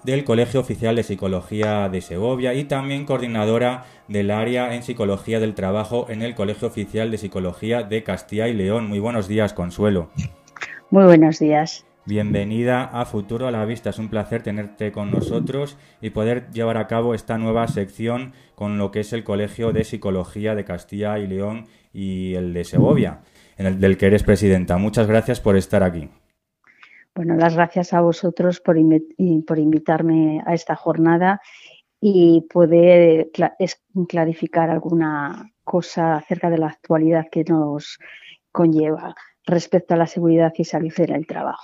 del 0.05 0.23
Colegio 0.23 0.61
Oficial 0.61 0.95
de 0.95 1.03
Psicología 1.03 1.89
de 1.89 1.99
Segovia 1.99 2.53
y 2.53 2.63
también 2.63 3.05
coordinadora 3.05 3.83
del 4.07 4.31
área 4.31 4.73
en 4.73 4.83
Psicología 4.83 5.41
del 5.41 5.53
Trabajo 5.53 6.05
en 6.07 6.21
el 6.21 6.33
Colegio 6.33 6.69
Oficial 6.69 7.11
de 7.11 7.17
Psicología 7.17 7.83
de 7.83 8.03
Castilla 8.03 8.47
y 8.47 8.53
León. 8.53 8.87
Muy 8.87 8.99
buenos 8.99 9.27
días, 9.27 9.51
Consuelo. 9.51 10.11
Muy 10.91 11.03
buenos 11.03 11.39
días. 11.39 11.85
Bienvenida 12.05 12.85
a 12.85 13.03
Futuro 13.03 13.47
a 13.47 13.51
la 13.51 13.65
Vista. 13.65 13.89
Es 13.89 13.99
un 13.99 14.07
placer 14.07 14.43
tenerte 14.43 14.93
con 14.93 15.11
nosotros 15.11 15.77
y 16.01 16.11
poder 16.11 16.51
llevar 16.51 16.77
a 16.77 16.87
cabo 16.87 17.13
esta 17.13 17.37
nueva 17.37 17.67
sección 17.67 18.31
con 18.55 18.77
lo 18.77 18.91
que 18.91 19.01
es 19.01 19.11
el 19.11 19.25
Colegio 19.25 19.73
de 19.73 19.83
Psicología 19.83 20.55
de 20.55 20.63
Castilla 20.63 21.19
y 21.19 21.27
León 21.27 21.67
y 21.93 22.35
el 22.35 22.53
de 22.53 22.63
Segovia, 22.63 23.19
en 23.59 23.65
el 23.67 23.79
del 23.79 23.97
que 23.97 24.07
eres 24.07 24.23
presidenta. 24.23 24.77
Muchas 24.77 25.07
gracias 25.07 25.39
por 25.39 25.55
estar 25.55 25.83
aquí. 25.83 26.09
Bueno, 27.13 27.35
las 27.35 27.55
gracias 27.55 27.93
a 27.93 28.01
vosotros 28.01 28.61
por, 28.61 28.77
invi- 28.77 29.45
por 29.45 29.59
invitarme 29.59 30.41
a 30.45 30.53
esta 30.53 30.75
jornada 30.75 31.41
y 32.01 32.47
poder 32.51 33.29
es- 33.59 33.81
clarificar 34.07 34.69
alguna 34.69 35.51
cosa 35.63 36.15
acerca 36.15 36.49
de 36.49 36.57
la 36.57 36.67
actualidad 36.67 37.25
que 37.29 37.43
nos 37.43 37.99
conlleva 38.51 39.13
respecto 39.45 39.93
a 39.93 39.97
la 39.97 40.07
seguridad 40.07 40.53
y 40.57 40.63
salud 40.63 40.93
en 40.97 41.13
el 41.13 41.27
trabajo. 41.27 41.63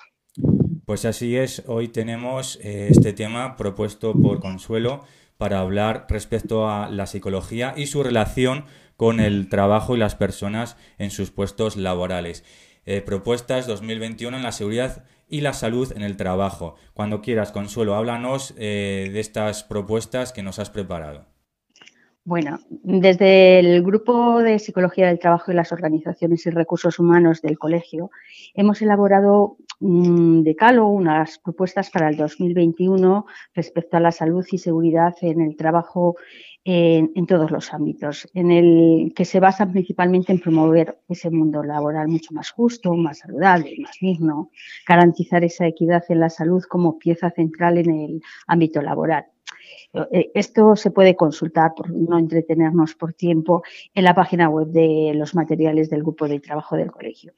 Pues 0.85 1.05
así 1.05 1.37
es, 1.37 1.63
hoy 1.67 1.87
tenemos 1.87 2.59
eh, 2.61 2.89
este 2.91 3.13
tema 3.13 3.55
propuesto 3.55 4.13
por 4.13 4.39
Consuelo 4.41 5.03
para 5.37 5.59
hablar 5.59 6.05
respecto 6.09 6.67
a 6.69 6.89
la 6.89 7.05
psicología 7.07 7.73
y 7.75 7.87
su 7.87 8.03
relación 8.03 8.65
con 8.97 9.19
el 9.19 9.49
trabajo 9.49 9.95
y 9.95 9.99
las 9.99 10.15
personas 10.15 10.77
en 10.97 11.11
sus 11.11 11.31
puestos 11.31 11.75
laborales. 11.75 12.43
Eh, 12.85 13.01
propuestas 13.01 13.67
2021 13.67 14.37
en 14.37 14.43
la 14.43 14.51
seguridad 14.51 15.03
y 15.27 15.41
la 15.41 15.53
salud 15.53 15.91
en 15.95 16.03
el 16.03 16.17
trabajo. 16.17 16.75
Cuando 16.93 17.21
quieras, 17.21 17.51
Consuelo, 17.51 17.95
háblanos 17.95 18.53
eh, 18.57 19.09
de 19.11 19.19
estas 19.19 19.63
propuestas 19.63 20.31
que 20.31 20.43
nos 20.43 20.59
has 20.59 20.69
preparado. 20.69 21.25
Bueno, 22.27 22.57
desde 22.69 23.59
el 23.59 23.83
Grupo 23.83 24.39
de 24.41 24.57
Psicología 24.57 25.07
del 25.07 25.19
Trabajo 25.19 25.51
y 25.51 25.55
las 25.55 25.71
Organizaciones 25.71 26.43
y 26.47 26.49
Recursos 26.49 26.97
Humanos 26.97 27.39
del 27.43 27.59
Colegio 27.59 28.09
hemos 28.55 28.81
elaborado 28.81 29.57
un 29.79 30.43
decálogo, 30.43 30.89
unas 30.89 31.37
propuestas 31.37 31.91
para 31.91 32.09
el 32.09 32.17
2021 32.17 33.27
respecto 33.53 33.97
a 33.97 33.99
la 33.99 34.11
salud 34.11 34.43
y 34.51 34.57
seguridad 34.57 35.13
en 35.21 35.39
el 35.39 35.55
trabajo 35.55 36.15
en, 36.65 37.27
todos 37.27 37.51
los 37.51 37.71
ámbitos, 37.73 38.27
en 38.33 38.51
el 38.51 39.13
que 39.15 39.23
se 39.23 39.39
basan 39.39 39.71
principalmente 39.71 40.31
en 40.31 40.39
promover 40.39 40.97
ese 41.07 41.29
mundo 41.29 41.63
laboral 41.63 42.07
mucho 42.07 42.33
más 42.33 42.49
justo, 42.49 42.93
más 42.95 43.19
saludable, 43.19 43.75
más 43.79 43.95
digno, 44.01 44.49
garantizar 44.87 45.43
esa 45.43 45.67
equidad 45.67 46.03
en 46.09 46.19
la 46.19 46.29
salud 46.29 46.63
como 46.67 46.97
pieza 46.97 47.29
central 47.29 47.77
en 47.77 47.91
el 47.91 48.21
ámbito 48.47 48.81
laboral 48.81 49.25
eh, 50.11 50.31
esto 50.33 50.75
se 50.75 50.91
puede 50.91 51.15
consultar, 51.15 51.73
por 51.75 51.89
no 51.89 52.17
entretenernos 52.17 52.95
por 52.95 53.13
tiempo, 53.13 53.63
en 53.93 54.03
la 54.03 54.13
página 54.13 54.49
web 54.49 54.67
de 54.67 55.13
los 55.15 55.35
materiales 55.35 55.89
del 55.89 56.01
grupo 56.01 56.27
de 56.27 56.39
trabajo 56.39 56.75
del 56.75 56.91
colegio. 56.91 57.33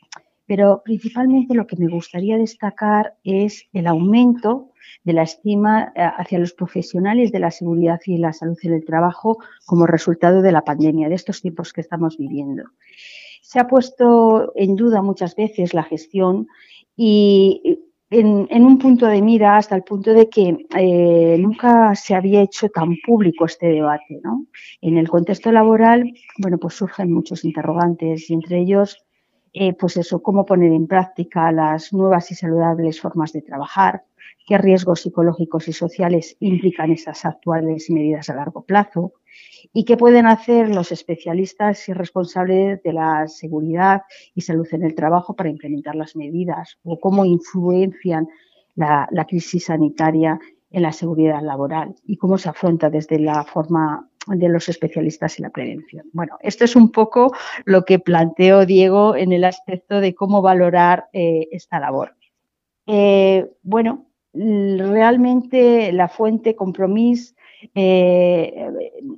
Pero 0.48 0.82
principalmente 0.84 1.54
lo 1.54 1.68
que 1.68 1.76
me 1.76 1.90
gustaría 1.90 2.38
destacar 2.38 3.16
es 3.24 3.68
el 3.74 3.86
aumento 3.86 4.72
de 5.04 5.14
la 5.14 5.24
estima 5.24 5.92
eh, 5.96 6.02
hacia 6.18 6.40
los 6.40 6.54
profesionales 6.54 7.32
de 7.32 7.40
la 7.40 7.52
seguridad 7.52 8.00
y 8.06 8.18
la 8.18 8.34
salud 8.34 8.58
en 8.64 8.74
el 8.74 8.86
trabajo 8.86 9.38
como 9.66 9.86
resultado 9.86 10.42
de 10.42 10.52
la 10.52 10.64
pandemia, 10.64 11.10
de 11.10 11.16
estos 11.16 11.42
tiempos 11.42 11.74
que 11.74 11.82
estamos 11.82 12.18
viviendo. 12.18 12.64
Se 13.42 13.60
ha 13.60 13.68
puesto 13.68 14.54
en 14.56 14.76
duda 14.76 15.02
muchas 15.02 15.36
veces 15.36 15.74
la 15.74 15.84
gestión 15.84 16.48
y 16.96 17.80
en, 18.10 18.66
un 18.66 18.78
punto 18.78 19.06
de 19.08 19.22
mira 19.22 19.58
hasta 19.58 19.76
el 19.76 19.84
punto 19.84 20.14
de 20.14 20.30
que 20.30 20.66
eh, 20.78 21.38
nunca 21.40 21.94
se 21.96 22.16
había 22.16 22.42
hecho 22.42 22.70
tan 22.70 22.96
público 23.06 23.46
este 23.46 23.68
debate. 23.68 24.20
¿no? 24.24 24.46
En 24.82 24.98
el 24.98 25.10
contexto 25.10 25.52
laboral, 25.52 26.14
bueno, 26.40 26.58
pues 26.58 26.76
surgen 26.76 27.12
muchos 27.12 27.44
interrogantes 27.44 28.30
y 28.30 28.34
entre 28.34 28.60
ellos, 28.60 29.06
eh, 29.60 29.74
pues 29.74 29.98
eso, 29.98 30.22
cómo 30.22 30.46
poner 30.46 30.72
en 30.72 30.88
práctica 30.88 31.52
las 31.52 31.94
nuevas 31.94 32.32
y 32.32 32.36
saludables 32.36 33.02
formas 33.02 33.34
de 33.34 33.42
trabajar, 33.42 34.04
qué 34.46 34.58
riesgos 34.58 35.02
psicológicos 35.02 35.68
y 35.68 35.74
sociales 35.74 36.38
implican 36.40 36.92
esas 36.92 37.26
actuales 37.26 37.90
medidas 37.90 38.30
a 38.30 38.36
largo 38.36 38.64
plazo, 38.64 39.14
y 39.74 39.86
qué 39.86 39.98
pueden 39.98 40.26
hacer 40.26 40.70
los 40.74 40.92
especialistas 40.92 41.88
y 41.90 41.94
responsables 41.94 42.82
de 42.84 42.94
la 42.94 43.28
seguridad 43.28 44.04
y 44.34 44.42
salud 44.42 44.68
en 44.72 44.84
el 44.84 44.96
trabajo 44.96 45.36
para 45.36 45.50
implementar 45.50 45.96
las 45.96 46.16
medidas 46.16 46.78
o 46.84 47.00
cómo 47.00 47.26
influencian 47.26 48.28
la, 48.76 49.08
crisis 49.28 49.66
sanitaria 49.66 50.40
en 50.70 50.82
la 50.82 50.92
seguridad 50.92 51.42
laboral 51.42 51.96
y 52.06 52.18
cómo 52.18 52.38
se 52.38 52.50
afronta 52.50 52.90
desde 52.90 53.20
la 53.20 53.44
forma 53.44 54.10
de 54.28 54.50
los 54.50 54.70
especialistas 54.70 55.40
y 55.40 55.42
la 55.42 55.50
prevención. 55.50 56.06
Bueno, 56.14 56.38
esto 56.42 56.66
es 56.66 56.76
un 56.76 56.92
poco 56.92 57.34
lo 57.66 57.86
que 57.86 58.00
planteó 58.00 58.66
Diego 58.66 59.16
en 59.16 59.32
el 59.32 59.44
aspecto 59.44 60.02
de 60.02 60.14
cómo 60.14 60.42
valorar 60.42 61.08
eh, 61.14 61.48
esta 61.52 61.80
labor. 61.80 62.18
Eh, 62.88 63.52
bueno, 63.64 64.06
realmente 64.34 65.92
la 65.92 66.08
fuente 66.08 66.56
compromiso 66.56 67.36
eh, 67.76 68.70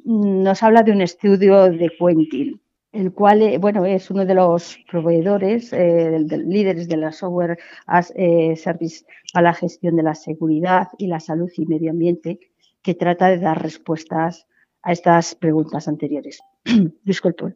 nos 0.05 0.63
habla 0.63 0.81
de 0.81 0.91
un 0.91 1.01
estudio 1.01 1.69
de 1.69 1.91
Quentin, 1.97 2.59
el 2.91 3.13
cual, 3.13 3.59
bueno, 3.59 3.85
es 3.85 4.09
uno 4.09 4.25
de 4.25 4.33
los 4.33 4.79
proveedores, 4.89 5.71
eh, 5.71 6.25
líderes 6.47 6.89
de 6.89 6.97
la 6.97 7.11
software 7.11 7.59
as 7.85 8.07
service 8.55 9.05
para 9.31 9.49
la 9.49 9.53
gestión 9.53 9.95
de 9.95 10.03
la 10.03 10.15
seguridad 10.15 10.87
y 10.97 11.05
la 11.05 11.19
salud 11.19 11.51
y 11.55 11.67
medio 11.67 11.91
ambiente, 11.91 12.39
que 12.81 12.95
trata 12.95 13.27
de 13.27 13.37
dar 13.37 13.61
respuestas 13.61 14.47
a 14.81 14.91
estas 14.91 15.35
preguntas 15.35 15.87
anteriores. 15.87 16.39
Disculpe. 17.03 17.55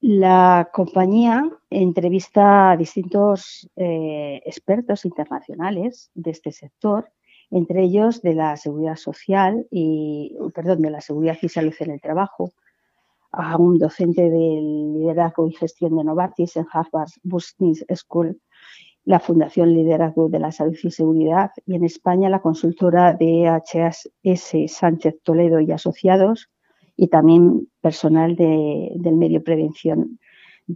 La 0.00 0.68
compañía 0.72 1.50
entrevista 1.70 2.70
a 2.70 2.76
distintos 2.76 3.68
expertos 3.74 5.04
internacionales 5.04 6.10
de 6.14 6.30
este 6.30 6.52
sector 6.52 7.10
entre 7.50 7.82
ellos 7.82 8.22
de 8.22 8.34
la 8.34 8.56
seguridad 8.56 8.96
social 8.96 9.66
y, 9.70 10.36
perdón, 10.54 10.82
de 10.82 10.90
la 10.90 11.00
seguridad 11.00 11.38
y 11.40 11.48
salud 11.48 11.74
en 11.80 11.92
el 11.92 12.00
trabajo, 12.00 12.52
a 13.32 13.56
un 13.56 13.78
docente 13.78 14.30
del 14.30 14.94
liderazgo 14.94 15.46
y 15.46 15.52
gestión 15.52 15.96
de 15.96 16.04
Novartis 16.04 16.56
en 16.56 16.66
Harvard 16.72 17.10
Business 17.22 17.84
School, 17.94 18.40
la 19.06 19.20
Fundación 19.20 19.72
Liderazgo 19.72 20.28
de 20.28 20.40
la 20.40 20.50
Salud 20.52 20.76
y 20.82 20.90
Seguridad 20.90 21.52
y 21.64 21.76
en 21.76 21.84
España 21.84 22.28
la 22.28 22.42
consultora 22.42 23.14
de 23.14 23.48
HS 23.48 24.10
Sánchez 24.66 25.20
Toledo 25.22 25.60
y 25.60 25.70
Asociados 25.70 26.50
y 26.96 27.06
también 27.06 27.68
personal 27.80 28.34
del 28.34 29.16
medio 29.16 29.44
prevención, 29.44 30.18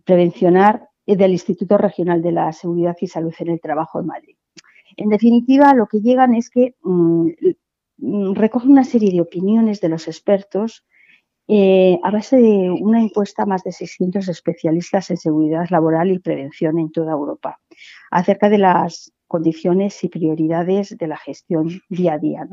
prevencionar 0.04 0.88
del 1.06 1.32
Instituto 1.32 1.76
Regional 1.76 2.22
de 2.22 2.30
la 2.30 2.52
Seguridad 2.52 2.96
y 3.00 3.08
Salud 3.08 3.34
en 3.40 3.48
el 3.48 3.60
Trabajo 3.60 3.98
en 3.98 4.06
Madrid. 4.06 4.36
En 4.96 5.08
definitiva, 5.08 5.74
lo 5.74 5.86
que 5.86 6.00
llegan 6.00 6.34
es 6.34 6.50
que 6.50 6.76
mm, 6.82 7.30
mm, 7.98 8.34
recogen 8.34 8.70
una 8.70 8.84
serie 8.84 9.10
de 9.10 9.20
opiniones 9.20 9.80
de 9.80 9.88
los 9.88 10.06
expertos 10.06 10.84
eh, 11.48 11.98
a 12.04 12.12
base 12.12 12.36
de 12.36 12.70
una 12.70 13.02
encuesta 13.02 13.42
a 13.42 13.46
más 13.46 13.64
de 13.64 13.72
600 13.72 14.28
especialistas 14.28 15.10
en 15.10 15.16
seguridad 15.16 15.66
laboral 15.70 16.12
y 16.12 16.20
prevención 16.20 16.78
en 16.78 16.92
toda 16.92 17.10
Europa, 17.10 17.58
acerca 18.10 18.48
de 18.48 18.58
las 18.58 19.12
condiciones 19.26 20.02
y 20.02 20.08
prioridades 20.08 20.96
de 20.98 21.06
la 21.06 21.16
gestión 21.16 21.82
día 21.88 22.14
a 22.14 22.18
día. 22.18 22.48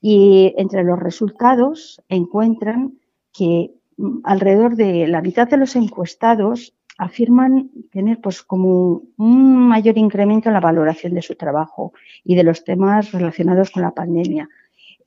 Y 0.00 0.54
entre 0.56 0.84
los 0.84 0.98
resultados 0.98 2.02
encuentran 2.08 2.98
que 3.32 3.72
mm, 3.96 4.20
alrededor 4.24 4.76
de 4.76 5.06
la 5.06 5.20
mitad 5.20 5.48
de 5.48 5.58
los 5.58 5.76
encuestados 5.76 6.74
afirman 6.96 7.70
tener 7.90 8.20
pues 8.20 8.42
como 8.42 9.02
un 9.16 9.68
mayor 9.68 9.98
incremento 9.98 10.48
en 10.48 10.54
la 10.54 10.60
valoración 10.60 11.14
de 11.14 11.22
su 11.22 11.34
trabajo 11.34 11.92
y 12.22 12.36
de 12.36 12.44
los 12.44 12.64
temas 12.64 13.12
relacionados 13.12 13.70
con 13.70 13.82
la 13.82 13.90
pandemia. 13.90 14.48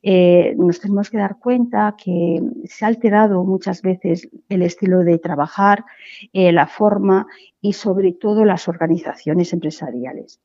Eh, 0.03 0.53
nos 0.57 0.79
tenemos 0.79 1.10
que 1.10 1.17
dar 1.17 1.39
cuenta 1.39 1.95
que 2.01 2.41
se 2.65 2.86
ha 2.86 2.88
alterado 2.88 3.43
muchas 3.43 3.81
veces 3.81 4.29
el 4.47 4.62
estilo 4.62 4.99
de 4.99 5.17
trabajar, 5.17 5.86
eh, 6.33 6.51
la 6.51 6.67
forma 6.67 7.27
y 7.62 7.73
sobre 7.73 8.13
todo 8.13 8.45
las 8.45 8.67
organizaciones 8.67 9.53
empresariales. 9.53 10.39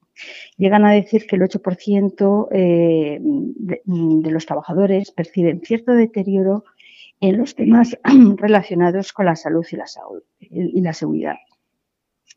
Llegan 0.57 0.85
a 0.87 0.93
decir 0.93 1.27
que 1.27 1.37
el 1.37 1.43
8% 1.43 2.49
eh, 2.51 3.19
de, 3.21 4.31
los 4.31 4.47
trabajadores 4.47 5.11
perciben 5.11 5.61
cierto 5.61 5.93
deterioro 5.93 6.65
en 7.21 7.39
los 7.39 7.55
temas 7.55 7.99
relacionados 8.37 9.13
con 9.13 9.27
la 9.27 9.37
salud 9.37 9.67
y 9.71 9.77
la, 9.77 9.87
salud, 9.87 10.23
y 10.41 10.81
la 10.81 10.93
seguridad. 10.93 11.37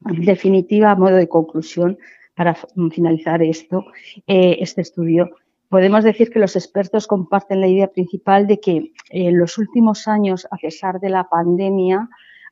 En 0.05 0.21
definitiva, 0.25 0.91
a 0.91 0.95
modo 0.95 1.15
de 1.15 1.29
conclusión, 1.29 1.97
para 2.35 2.53
finalizar 2.91 3.41
esto, 3.41 3.85
este 4.27 4.81
estudio, 4.81 5.29
podemos 5.75 6.05
decir 6.05 6.29
que 6.29 6.39
los 6.39 6.55
expertos 6.55 7.05
comparten 7.05 7.59
la 7.59 7.67
idea 7.67 7.89
principal 7.89 8.47
de 8.47 8.61
que 8.61 8.93
en 9.09 9.37
los 9.37 9.57
últimos 9.57 10.07
años, 10.07 10.47
a 10.49 10.55
pesar 10.55 11.01
de 11.01 11.09
la 11.09 11.27
pandemia, 11.27 12.07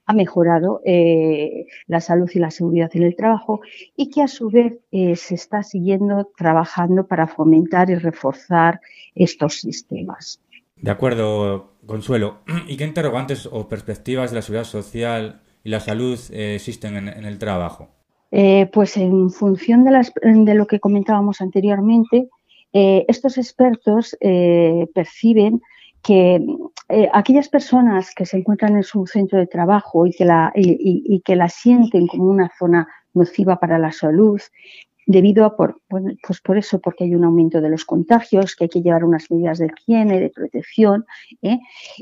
ha 0.06 0.14
mejorado 0.14 0.82
eh, 0.84 1.68
la 1.88 2.02
salud 2.02 2.30
y 2.34 2.40
la 2.40 2.52
seguridad 2.52 2.92
en 2.94 3.04
el 3.04 3.16
trabajo 3.16 3.62
y 3.96 4.10
que 4.10 4.24
a 4.24 4.28
su 4.28 4.50
vez 4.50 4.78
eh, 4.92 5.16
se 5.16 5.36
está 5.36 5.64
siguiendo 5.64 6.30
trabajando 6.36 7.08
para 7.08 7.28
fomentar 7.28 7.90
y 7.90 7.96
reforzar 7.96 8.82
estos 9.16 9.62
sistemas. 9.62 10.42
De 10.76 10.92
acuerdo, 10.92 11.78
Consuelo. 11.86 12.40
¿Y 12.68 12.76
qué 12.76 12.84
interrogantes 12.84 13.48
o 13.50 13.70
perspectivas 13.70 14.32
de 14.32 14.36
la 14.36 14.42
seguridad 14.42 14.66
social 14.66 15.44
y 15.64 15.70
la 15.70 15.80
salud 15.80 16.20
eh, 16.34 16.56
existen 16.56 16.98
en, 16.98 17.24
el 17.24 17.40
trabajo? 17.40 17.88
Eh, 18.32 18.70
pues 18.74 18.98
en 18.98 19.30
función 19.30 19.86
de, 19.86 20.56
lo 20.56 20.68
que 20.68 20.82
comentábamos 20.82 21.40
anteriormente, 21.40 22.28
eh, 22.74 23.06
estos 23.08 23.38
expertos 23.38 24.18
perciben 24.94 25.62
que 26.02 26.46
aquellas 27.14 27.48
personas 27.48 28.14
que 28.14 28.26
se 28.26 28.38
encuentran 28.38 28.76
en 28.76 28.84
su 28.84 29.08
centro 29.08 29.40
de 29.40 29.48
trabajo 29.48 30.06
y 30.06 30.12
que, 30.12 30.26
la, 30.26 30.52
y 30.56 31.22
que 31.24 31.36
la 31.38 31.48
sienten 31.48 32.08
como 32.08 32.26
una 32.26 32.52
zona 32.60 32.88
nociva 33.14 33.58
para 33.60 33.80
la 33.80 33.92
salud, 33.92 34.42
debido 35.06 35.46
a 35.46 35.56
por, 35.56 35.82
pues 35.88 36.42
por 36.42 36.58
eso, 36.58 36.80
porque 36.80 37.06
hay 37.06 37.16
un 37.16 37.24
aumento 37.24 37.62
de 37.62 37.70
los 37.70 37.86
contagios, 37.86 38.56
que 38.56 38.66
hay 38.66 38.70
que 38.70 38.82
llevar 38.82 39.04
unas 39.04 39.30
medidas 39.30 39.60
de 39.60 39.68
higiene, 39.68 40.20
de 40.20 40.30
protección, 40.30 41.06
¿eh? 41.42 41.60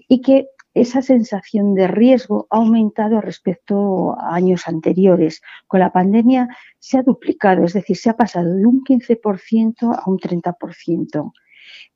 y 0.08 0.22
que 0.22 0.48
esa 0.74 1.02
sensación 1.02 1.74
de 1.76 1.88
riesgo 1.88 2.48
ha 2.50 2.58
aumentado 2.58 3.22
respecto 3.22 4.16
a 4.20 4.36
años 4.36 4.68
anteriores. 4.68 5.42
Con 5.68 5.82
la 5.82 5.92
pandemia 5.92 6.48
se 6.80 6.98
ha 6.98 7.04
duplicado, 7.04 7.66
es 7.66 7.74
decir, 7.74 7.98
se 7.98 8.10
ha 8.10 8.18
pasado 8.18 8.56
de 8.56 8.66
un 8.66 8.84
15% 8.84 9.94
a 9.94 10.10
un 10.10 10.18
30%. 10.18 11.32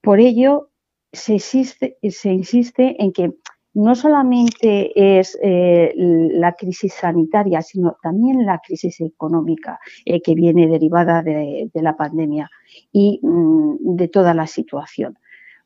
Por 0.01 0.19
ello, 0.19 0.69
se, 1.11 1.39
se 1.39 2.33
insiste 2.33 3.01
en 3.01 3.13
que 3.13 3.33
no 3.75 3.93
solamente 3.93 5.19
es 5.19 5.37
eh, 5.43 5.93
la 5.95 6.53
crisis 6.53 6.93
sanitaria, 6.93 7.61
sino 7.61 7.97
también 8.01 8.45
la 8.45 8.59
crisis 8.59 9.01
económica 9.01 9.79
eh, 10.05 10.21
que 10.21 10.33
viene 10.33 10.67
derivada 10.67 11.21
de, 11.21 11.69
la 11.73 11.95
pandemia 11.97 12.49
y 12.93 13.19
mm, 13.21 13.95
de 13.97 14.07
toda 14.07 14.33
la 14.33 14.47
situación. 14.47 15.17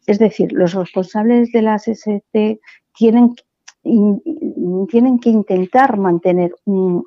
Es 0.10 0.18
decir, 0.18 0.52
los 0.54 0.74
responsables 0.74 1.52
de 1.52 1.62
las 1.62 1.88
ST 1.88 2.60
tienen, 2.96 3.36
tienen 4.90 5.20
que 5.20 5.30
intentar 5.30 6.00
mantener 6.00 6.52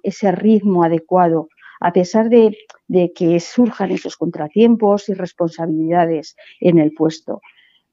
ese 0.05 0.31
ritmo 0.31 0.85
adecuado 0.85 1.49
a 1.81 1.93
pesar 1.93 2.29
de, 2.29 2.57
de 2.87 3.13
que 3.13 3.41
surjan 3.41 3.91
esos 3.91 4.17
contratiempos 4.17 5.09
y 5.09 5.15
responsabilidades 5.15 6.37
en 6.61 6.79
el 6.79 6.93
puesto. 6.93 7.41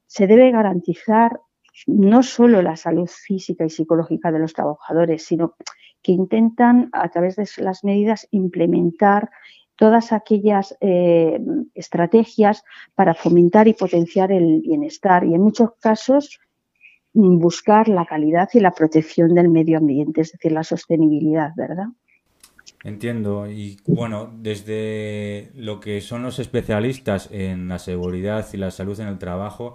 Se 0.06 0.28
debe 0.28 0.52
garantizar 0.52 1.40
no 1.88 2.22
solo 2.22 2.62
la 2.62 2.76
salud 2.76 3.10
física 3.10 3.66
y 3.66 3.72
psicológica 3.72 4.32
de 4.32 4.38
los 4.38 4.54
trabajadores, 4.54 5.26
sino 5.26 5.56
que 6.04 6.12
intentan 6.12 6.90
a 6.94 7.10
través 7.10 7.36
de 7.36 7.48
las 7.64 7.84
medidas 7.84 8.28
implementar 8.30 9.32
todas 9.80 10.12
aquellas 10.12 10.78
eh, 10.82 11.40
estrategias 11.74 12.64
para 12.94 13.14
fomentar 13.14 13.68
y 13.68 13.74
potenciar 13.74 14.32
el 14.32 14.62
bienestar 14.62 15.24
y 15.24 15.34
en 15.34 15.42
muchos 15.42 15.72
casos 15.80 16.40
buscar 17.14 17.88
la 17.88 18.06
calidad 18.06 18.50
y 18.54 18.60
la 18.60 18.72
protección 18.72 19.34
del 19.34 19.50
medio 19.50 19.80
ambiente, 19.80 20.22
es 20.22 20.32
decir, 20.34 20.52
la 20.52 20.64
sostenibilidad, 20.64 21.52
¿verdad? 21.56 21.88
Entiendo. 22.84 23.50
Y 23.50 23.78
bueno, 23.88 24.32
desde 24.38 25.52
lo 25.56 25.80
que 25.80 26.02
son 26.02 26.22
los 26.22 26.38
especialistas 26.38 27.30
en 27.32 27.68
la 27.68 27.80
seguridad 27.80 28.46
y 28.54 28.58
la 28.58 28.70
salud 28.70 29.00
en 29.00 29.08
el 29.08 29.18
trabajo, 29.18 29.74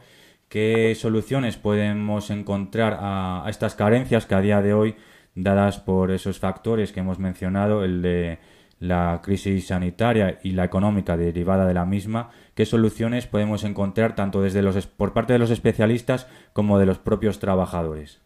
¿Qué 0.54 0.94
soluciones 0.94 1.56
podemos 1.56 2.30
encontrar 2.30 2.98
a, 3.00 3.44
estas 3.48 3.74
carencias 3.74 4.24
que 4.26 4.36
a 4.36 4.40
día 4.40 4.62
de 4.62 4.72
hoy, 4.72 4.94
dadas 5.34 5.80
por 5.80 6.12
esos 6.12 6.38
factores 6.38 6.92
que 6.92 7.00
hemos 7.00 7.18
mencionado, 7.18 7.82
el 7.82 8.02
de 8.02 8.38
la 8.78 9.20
crisis 9.22 9.68
sanitaria 9.68 10.38
y 10.42 10.52
la 10.52 10.64
económica 10.64 11.16
derivada 11.16 11.66
de 11.66 11.74
la 11.74 11.84
misma, 11.84 12.30
qué 12.54 12.66
soluciones 12.66 13.26
podemos 13.26 13.64
encontrar 13.64 14.14
tanto 14.14 14.42
desde 14.42 14.62
los, 14.62 14.86
por 14.86 15.12
parte 15.12 15.32
de 15.32 15.38
los 15.38 15.50
especialistas 15.50 16.28
como 16.52 16.78
de 16.78 16.86
los 16.86 16.98
propios 16.98 17.38
trabajadores? 17.38 18.20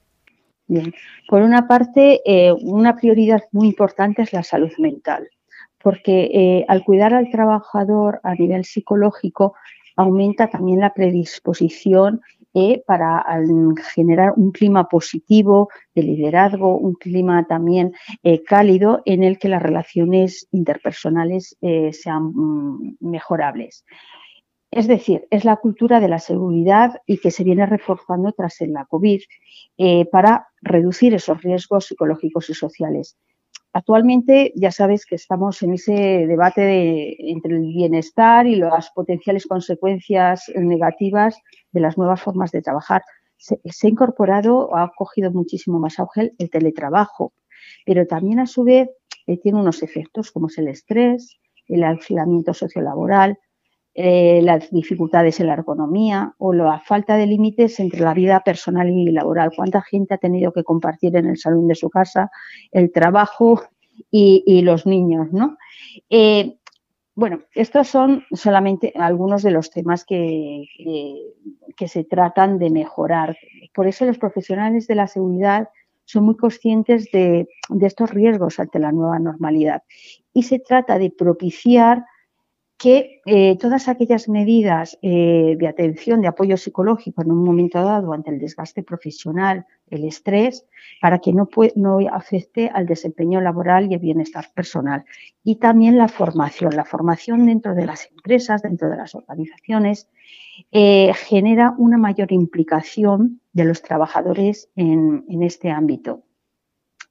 Bien, 0.67 0.93
por 1.29 1.43
una 1.43 1.67
parte, 1.67 2.21
eh, 2.27 2.53
una 2.53 2.97
prioridad 2.97 3.43
muy 3.53 3.69
importante 3.69 4.23
es 4.23 4.33
la 4.33 4.43
salud 4.43 4.73
mental, 4.79 5.29
porque 5.83 6.31
eh, 6.33 6.65
al 6.69 6.85
cuidar 6.85 7.15
al 7.15 7.31
trabajador 7.31 8.21
a 8.23 8.35
nivel 8.35 8.65
psicológico, 8.65 9.55
aumenta 9.97 10.49
también 10.49 10.81
la 10.81 10.95
predisposición 10.95 12.21
eh, 12.61 12.83
para 12.85 13.25
generar 13.95 14.33
un 14.37 14.51
clima 14.51 14.89
positivo 14.89 15.69
de 15.95 16.03
liderazgo, 16.03 16.77
un 16.77 16.95
clima 16.95 17.47
también 17.47 17.93
eh, 18.25 18.43
cálido 18.43 19.01
en 19.05 19.23
el 19.23 19.39
que 19.39 19.49
las 19.49 19.63
relaciones 19.63 20.49
interpersonales 20.51 21.57
eh, 21.61 21.93
sean 21.93 22.33
mm, 22.35 22.97
mejorables. 22.99 23.85
Es 24.73 24.89
decir, 24.89 25.29
es 25.31 25.45
la 25.45 25.55
cultura 25.57 26.01
de 26.01 26.09
la 26.09 26.19
seguridad 26.19 27.01
y 27.07 27.19
que 27.19 27.31
se 27.31 27.45
viene 27.45 27.65
reforzando 27.65 28.33
tras 28.33 28.57
la 28.63 28.87
COVID 28.87 29.21
para 30.11 30.49
reducir 30.61 31.15
esos 31.15 31.41
riesgos 31.41 31.87
psicológicos 31.87 32.51
y 32.51 32.55
sociales. 32.55 33.17
Actualmente 33.73 34.53
ya 34.57 34.71
sabes 34.71 35.05
que 35.05 35.15
estamos 35.15 35.63
en 35.63 35.75
ese 35.75 35.93
debate 36.27 37.31
entre 37.31 37.57
el 37.57 37.63
bienestar 37.63 38.47
y 38.47 38.57
las 38.57 38.91
potenciales 38.91 39.47
consecuencias 39.47 40.51
negativas 40.57 41.39
de 41.73 41.81
las 41.81 41.99
nuevas 41.99 42.21
formas 42.23 42.51
de 42.51 42.63
trabajar. 42.63 43.03
Se, 43.37 43.61
ha 43.65 43.89
incorporado, 43.89 44.77
ha 44.77 44.91
cogido 44.97 45.31
muchísimo 45.31 45.79
más 45.79 45.99
auge 45.99 46.33
el, 46.39 46.51
teletrabajo, 46.51 47.35
pero 47.85 48.07
también 48.07 48.41
a 48.41 48.47
su 48.47 48.65
vez 48.65 48.89
eh, 49.27 49.39
tiene 49.39 49.61
unos 49.61 49.83
efectos 49.83 50.33
como 50.33 50.49
es 50.49 50.59
el 50.59 50.69
estrés, 50.69 51.39
el 51.69 51.85
aislamiento 51.85 52.55
sociolaboral, 52.55 53.39
eh, 54.01 54.43
las 54.45 54.71
dificultades 54.71 55.41
en 55.41 55.49
la 55.49 55.55
ergonomía 55.55 56.33
o 56.39 56.53
la 56.53 56.79
falta 56.79 57.17
de 57.17 57.27
límites 57.27 57.81
entre 57.81 57.99
la 57.99 58.15
vida 58.15 58.39
personal 58.45 58.89
y 58.89 59.11
laboral. 59.11 59.51
¿Cuánta 59.57 59.83
gente 59.83 60.15
ha 60.15 60.19
tenido 60.19 60.53
que 60.53 60.63
compartir 60.63 61.17
en 61.17 61.27
el 61.27 61.37
salón 61.37 61.67
de 61.67 61.75
su 61.75 61.91
casa 61.91 62.31
el 62.71 62.93
trabajo 62.93 63.61
y, 64.09 64.63
los 64.63 64.87
niños? 64.87 65.33
¿no? 65.33 65.57
Eh, 66.11 66.59
bueno, 67.17 67.41
estos 67.57 67.89
son 67.89 68.23
solamente 68.31 68.93
algunos 68.95 69.43
de 69.43 69.51
los 69.51 69.69
temas 69.73 70.05
que, 70.05 70.67
que, 71.77 71.89
se 71.89 72.05
tratan 72.05 72.61
de 72.61 72.71
mejorar. 72.71 73.37
Por 73.75 73.89
eso 73.89 74.05
los 74.05 74.19
profesionales 74.19 74.87
de 74.87 74.95
la 74.95 75.09
seguridad 75.09 75.71
son 76.05 76.25
muy 76.25 76.37
conscientes 76.37 77.11
de, 77.11 77.49
de 77.69 77.87
estos 77.89 78.11
riesgos 78.11 78.61
ante 78.61 78.79
la 78.79 78.93
nueva 78.93 79.19
normalidad. 79.19 79.83
Y 80.33 80.45
se 80.45 80.61
trata 80.61 81.01
de 81.01 81.11
propiciar 81.11 82.05
que 82.79 83.21
eh, 83.27 83.59
todas 83.59 83.89
aquellas 83.89 84.29
medidas 84.29 84.97
eh, 85.03 85.57
de 85.59 85.67
atención, 85.67 86.21
de 86.21 86.29
apoyo 86.29 86.57
psicológico 86.57 87.23
en 87.23 87.33
un 87.33 87.43
momento 87.43 87.83
dado 87.83 88.13
ante 88.13 88.31
el 88.31 88.39
desgaste 88.39 88.85
profesional, 88.85 89.67
el 89.91 90.05
estrés, 90.05 90.65
para 91.01 91.19
que 91.19 91.33
no, 91.33 91.49
no 91.75 91.99
afecte 92.13 92.71
al 92.73 92.87
desempeño 92.87 93.41
laboral 93.41 93.91
y 93.91 93.95
el 93.95 94.01
bienestar 94.01 94.47
personal. 94.55 95.05
Y 95.43 95.57
también 95.57 95.99
la 95.99 96.07
formación. 96.07 96.77
La 96.77 96.85
formación 96.85 97.47
dentro 97.47 97.75
de 97.75 97.85
las 97.85 98.09
empresas, 98.13 98.63
dentro 98.63 98.89
de 98.89 98.97
las 98.97 99.13
organizaciones, 99.17 100.09
eh, 100.71 101.13
genera 101.15 101.75
una 101.79 101.99
mayor 101.99 102.31
implicación 102.31 103.41
de 103.53 103.65
los 103.65 103.83
trabajadores 103.83 104.71
en, 104.77 105.25
en 105.29 105.43
este 105.43 105.71
ámbito. 105.71 106.23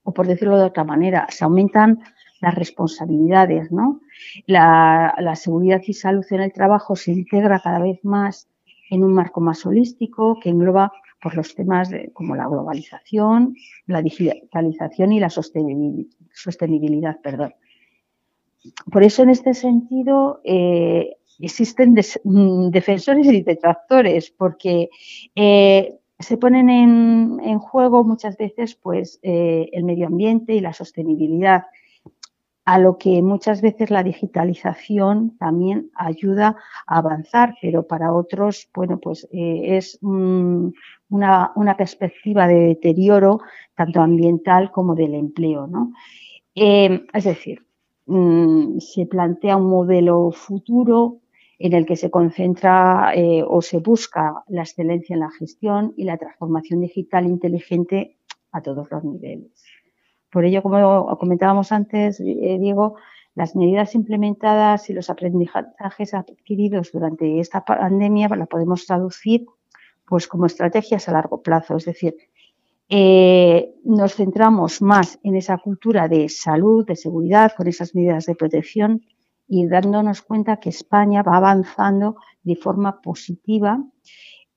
O 0.03 0.13
por 0.13 0.27
decirlo 0.27 0.57
de 0.57 0.63
otra 0.63 0.85
manera, 0.85 1.27
se 1.29 1.43
aumentan 1.43 1.99
las 2.41 2.55
responsabilidades, 2.55 3.71
¿no? 3.71 4.01
La, 4.45 5.13
seguridad 5.35 5.81
y 5.85 5.93
salud 5.93 6.25
en 6.31 6.41
el 6.41 6.53
trabajo 6.53 6.95
se 6.95 7.11
integra 7.11 7.59
cada 7.59 7.79
vez 7.79 8.03
más 8.03 8.47
en 8.89 9.03
un 9.03 9.13
marco 9.13 9.41
más 9.41 9.65
holístico 9.65 10.39
que 10.39 10.49
engloba 10.49 10.91
pues, 11.21 11.35
los 11.35 11.55
temas 11.55 11.89
como 12.13 12.35
la 12.35 12.47
globalización, 12.47 13.55
la 13.85 14.01
digitalización 14.01 15.13
y 15.13 15.19
la 15.19 15.29
sostenibilidad. 15.29 17.19
perdón. 17.21 17.53
Por 18.91 19.03
eso, 19.03 19.23
en 19.23 19.29
este 19.29 19.53
sentido, 19.53 20.41
eh, 20.43 21.17
existen 21.39 21.95
mm, 22.23 22.69
defensores 22.69 23.27
y 23.27 23.41
detractores, 23.41 24.31
porque 24.31 24.89
eh, 25.35 25.95
se 26.19 26.37
ponen 26.37 26.69
en, 26.69 27.59
juego 27.59 28.03
muchas 28.03 28.37
veces 28.37 28.75
pues, 28.75 29.19
eh, 29.21 29.69
el 29.71 29.83
medio 29.83 30.07
ambiente 30.07 30.53
y 30.53 30.61
la 30.61 30.73
sostenibilidad 30.73 31.63
a 32.67 32.79
lo 32.79 32.97
que 32.97 33.21
muchas 33.21 33.61
veces 33.61 33.89
la 33.91 34.03
digitalización 34.03 35.37
también 35.37 35.89
ayuda 35.95 36.57
a 36.85 36.97
avanzar, 36.97 37.55
pero 37.61 37.87
para 37.87 38.11
otros, 38.11 38.67
bueno, 38.73 38.99
pues 38.99 39.25
eh, 39.31 39.77
es 39.77 39.97
una, 40.01 40.73
perspectiva 41.77 42.45
de 42.45 42.59
deterioro 42.75 43.39
tanto 43.73 44.01
ambiental 44.01 44.69
como 44.73 44.95
del 44.95 45.13
empleo, 45.13 45.65
¿no? 45.65 45.93
Eh, 46.55 47.05
es 47.13 47.23
decir, 47.23 47.65
mm, 48.05 48.79
se 48.79 49.05
plantea 49.05 49.55
un 49.55 49.69
modelo 49.69 50.31
futuro 50.33 51.21
en 51.59 51.71
el 51.71 51.85
que 51.85 51.95
se 51.95 52.11
concentra 52.11 53.13
eh, 53.15 53.45
o 53.47 53.61
se 53.61 53.77
busca 53.77 54.43
la 54.49 54.63
excelencia 54.63 55.13
en 55.13 55.21
la 55.21 55.31
gestión 55.31 55.93
y 55.95 56.03
la 56.03 56.17
transformación 56.17 56.81
digital 56.81 57.27
inteligente 57.27 58.17
a 58.51 58.61
todos 58.61 58.91
los 58.91 59.05
niveles. 59.05 59.76
Por 60.31 60.45
ello, 60.45 60.61
como 60.61 61.17
comentábamos 61.17 61.71
antes, 61.71 62.19
eh, 62.19 62.57
Diego, 62.59 62.95
las 63.35 63.55
medidas 63.55 63.95
implementadas 63.95 64.89
y 64.89 64.93
los 64.93 65.09
aprendizajes 65.09 66.13
adquiridos 66.13 66.91
durante 66.91 67.39
esta 67.39 67.63
pandemia 67.63 68.27
la 68.29 68.47
podemos 68.47 68.85
traducir 68.85 69.45
pues 70.05 70.27
como 70.27 70.47
estrategias 70.47 71.07
a 71.07 71.11
largo 71.11 71.41
plazo. 71.41 71.77
Es 71.77 71.85
decir, 71.85 72.15
eh, 72.89 73.75
nos 73.83 74.15
centramos 74.15 74.81
más 74.81 75.19
en 75.23 75.35
esa 75.35 75.57
cultura 75.59 76.07
de 76.07 76.29
salud, 76.29 76.85
de 76.85 76.95
seguridad, 76.95 77.51
con 77.55 77.67
esas 77.67 77.93
medidas 77.93 78.25
de 78.25 78.35
protección 78.35 79.05
y 79.47 79.67
dándonos 79.67 80.21
cuenta 80.23 80.59
que 80.59 80.69
España 80.69 81.21
va 81.23 81.37
avanzando 81.37 82.15
de 82.43 82.55
forma 82.55 83.01
positiva 83.01 83.83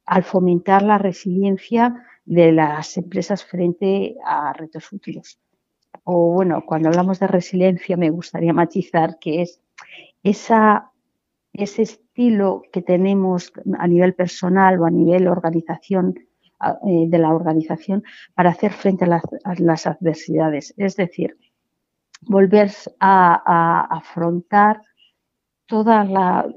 al 0.06 0.24
fomentar 0.24 0.82
la 0.82 0.98
resiliencia 0.98 2.02
de 2.24 2.52
las 2.52 2.96
empresas 2.96 3.44
frente 3.44 4.16
a 4.24 4.52
retos 4.52 4.84
futuros 4.86 5.38
o 6.04 6.32
bueno, 6.32 6.64
cuando 6.66 6.88
hablamos 6.88 7.20
de 7.20 7.26
resiliencia 7.26 7.96
me 7.96 8.10
gustaría 8.10 8.52
matizar 8.52 9.18
que 9.18 9.42
es 9.42 9.60
ese 10.22 11.82
estilo 11.82 12.62
que 12.72 12.82
tenemos 12.82 13.52
a 13.78 13.86
nivel 13.86 14.14
personal 14.14 14.80
o 14.80 14.86
a 14.86 14.90
nivel 14.90 15.28
organización 15.28 16.14
de 16.84 17.18
la 17.18 17.34
organización 17.34 18.04
para 18.34 18.50
hacer 18.50 18.72
frente 18.72 19.06
a 19.06 19.22
las, 19.58 19.86
adversidades. 19.86 20.74
Es 20.76 20.96
decir, 20.96 21.38
volver 22.22 22.70
a, 23.00 23.86
afrontar 23.90 24.82
todos 25.66 26.06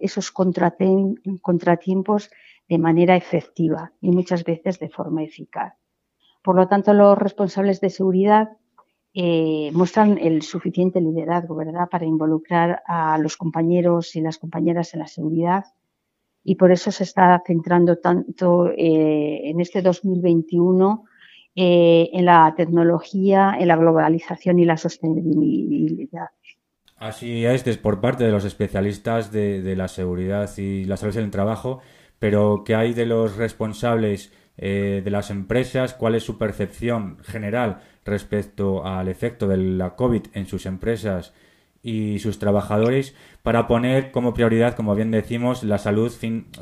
esos 0.02 0.32
contratiempos 0.32 2.30
de 2.68 2.78
manera 2.78 3.16
efectiva 3.16 3.94
y 4.02 4.12
muchas 4.12 4.44
veces 4.44 4.78
de 4.80 4.90
forma 4.90 5.24
eficaz. 5.24 5.74
Por 6.42 6.56
lo 6.56 6.68
tanto, 6.68 6.94
los 6.94 7.18
responsables 7.18 7.80
de 7.80 7.90
seguridad 7.90 8.58
eh, 9.14 9.70
muestran 9.74 10.18
el 10.18 10.42
suficiente 10.42 11.00
liderazgo, 11.00 11.56
¿verdad?, 11.56 11.88
para 11.90 12.06
involucrar 12.06 12.82
a 12.88 13.18
los 13.18 13.38
compañeros 13.38 14.16
y 14.16 14.22
las 14.22 14.38
compañeras 14.38 14.94
en 14.94 15.02
la 15.02 15.08
seguridad 15.08 15.66
y 16.44 16.56
por 16.56 16.72
eso 16.72 16.92
se 16.92 17.04
está 17.04 17.42
centrando 17.46 17.98
tanto 17.98 18.70
eh, 18.70 19.50
en 19.50 19.62
este 19.62 19.82
2021 19.82 21.06
eh, 21.56 22.10
en 22.12 22.26
la 22.26 22.54
tecnología, 22.58 23.56
en 23.60 23.68
la 23.68 23.76
globalización 23.76 24.60
y 24.60 24.66
la 24.66 24.78
sostenibilidad. 24.78 26.30
Así 26.98 27.46
es, 27.46 27.78
por 27.78 28.02
parte 28.02 28.24
de 28.24 28.32
los 28.32 28.46
especialistas 28.46 29.32
de, 29.32 29.76
la 29.76 29.88
seguridad 29.88 30.50
y 30.58 30.86
la 30.86 30.98
salud 30.98 31.18
en 31.18 31.26
el 31.26 31.32
trabajo, 31.32 31.82
pero 32.18 32.64
¿qué 32.66 32.76
hay 32.76 32.94
de 32.94 33.06
los 33.06 33.36
responsables 33.38 34.32
eh, 34.58 35.02
de 35.04 35.12
las 35.12 35.30
empresas? 35.30 35.94
¿Cuál 35.94 36.16
es 36.16 36.24
su 36.24 36.38
percepción 36.38 37.18
general 37.24 37.82
respecto 38.06 38.86
al 38.86 39.08
efecto 39.08 39.48
de 39.48 39.58
la 39.58 39.96
COVID 39.96 40.24
en 40.34 40.46
sus 40.46 40.66
empresas 40.66 41.34
y 41.84 42.20
sus 42.20 42.40
trabajadores 42.40 43.14
para 43.44 43.68
poner 43.68 44.12
como 44.12 44.34
prioridad, 44.34 44.76
como 44.76 44.96
bien 44.96 45.12
decimos, 45.12 45.64
la 45.64 45.78
salud, 45.78 46.12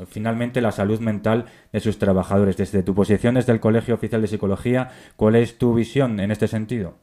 finalmente 0.08 0.60
la 0.60 0.72
salud 0.72 0.98
mental 0.98 1.46
de 1.72 1.80
sus 1.80 1.98
trabajadores. 1.98 2.56
Desde 2.56 2.82
tu 2.82 2.94
posición 2.94 3.36
desde 3.36 3.52
el 3.52 3.60
Colegio 3.60 3.94
Oficial 3.94 4.20
de 4.20 4.28
Psicología, 4.28 4.90
¿cuál 5.16 5.36
es 5.36 5.58
tu 5.58 5.74
visión 5.74 6.18
en 6.18 6.32
este 6.32 6.48
sentido? 6.48 6.94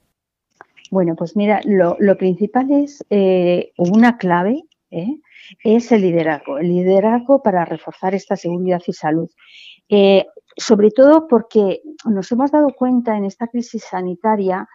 Bueno, 0.92 1.16
pues 1.16 1.38
mira, 1.38 1.62
lo, 1.64 1.96
principal 2.18 2.72
es 2.72 3.06
eh, 3.10 3.72
una 3.78 4.18
clave, 4.18 4.64
¿eh? 4.92 5.22
es 5.64 5.92
el 5.92 6.02
liderazgo, 6.02 6.58
el 6.58 6.68
liderazgo 6.68 7.42
para 7.42 7.64
reforzar 7.64 8.16
esta 8.16 8.36
seguridad 8.36 8.82
y 8.86 8.94
salud. 8.94 9.30
Eh, 9.88 10.26
sobre 10.60 10.92
todo 10.92 11.28
porque 11.28 11.82
nos 12.06 12.32
hemos 12.32 12.52
dado 12.52 12.70
cuenta 12.76 13.18
en 13.18 13.26
esta 13.26 13.48
crisis 13.48 13.86
sanitaria 13.90 14.68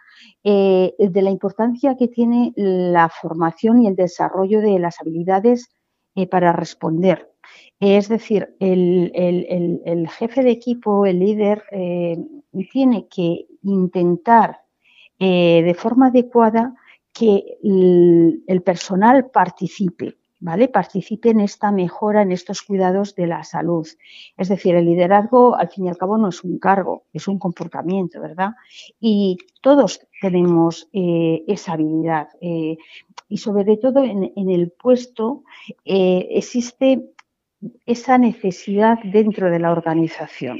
eh, 0.43 0.93
de 0.97 1.21
la 1.21 1.29
importancia 1.29 1.95
que 1.95 2.07
tiene 2.07 2.53
la 2.55 3.09
formación 3.09 3.81
y 3.81 3.87
el 3.87 3.95
desarrollo 3.95 4.61
de 4.61 4.79
las 4.79 4.99
habilidades 4.99 5.69
eh, 6.15 6.27
para 6.27 6.51
responder. 6.51 7.31
Es 7.79 8.09
decir, 8.09 8.55
el, 8.59 10.09
jefe 10.17 10.43
de 10.43 10.51
equipo, 10.51 11.05
el 11.05 11.19
líder, 11.19 11.63
eh, 11.71 12.17
tiene 12.71 13.07
que 13.07 13.45
intentar 13.63 14.61
de 15.17 15.75
forma 15.77 16.07
adecuada 16.07 16.75
que 17.13 17.57
el 17.63 18.61
personal 18.63 19.29
participe 19.29 20.17
¿vale? 20.39 20.67
Participe 20.67 21.29
en 21.29 21.39
esta 21.39 21.71
mejora, 21.71 22.21
en 22.21 22.31
estos 22.31 22.61
cuidados 22.61 23.15
de 23.15 23.27
la 23.27 23.43
salud. 23.43 23.87
Es 24.37 24.49
decir, 24.49 24.75
el 24.75 24.85
liderazgo, 24.85 25.55
al 25.55 25.69
fin 25.69 25.85
y 25.85 25.89
al 25.89 25.97
cabo, 25.97 26.17
no 26.17 26.29
es 26.29 26.43
un 26.43 26.59
cargo, 26.59 27.03
es 27.13 27.27
un 27.27 27.39
comportamiento, 27.39 28.21
¿verdad? 28.21 28.51
Y 28.99 29.37
todos 29.61 30.01
tenemos 30.21 30.89
eh, 30.93 31.43
esa 31.47 31.73
habilidad. 31.73 32.29
Eh, 32.41 32.77
y 33.29 33.37
sobre 33.37 33.77
todo 33.77 34.03
en, 34.03 34.49
el 34.49 34.71
puesto 34.71 35.43
eh, 35.83 36.27
existe 36.31 37.01
esa 37.85 38.17
necesidad 38.17 38.99
dentro 39.03 39.49
de 39.49 39.59
la 39.59 39.71
organización. 39.71 40.59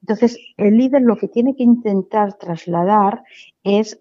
Entonces, 0.00 0.38
el 0.56 0.76
líder 0.76 1.02
lo 1.02 1.16
que 1.16 1.26
tiene 1.26 1.56
que 1.56 1.64
intentar 1.64 2.34
trasladar 2.34 3.24
es 3.64 3.98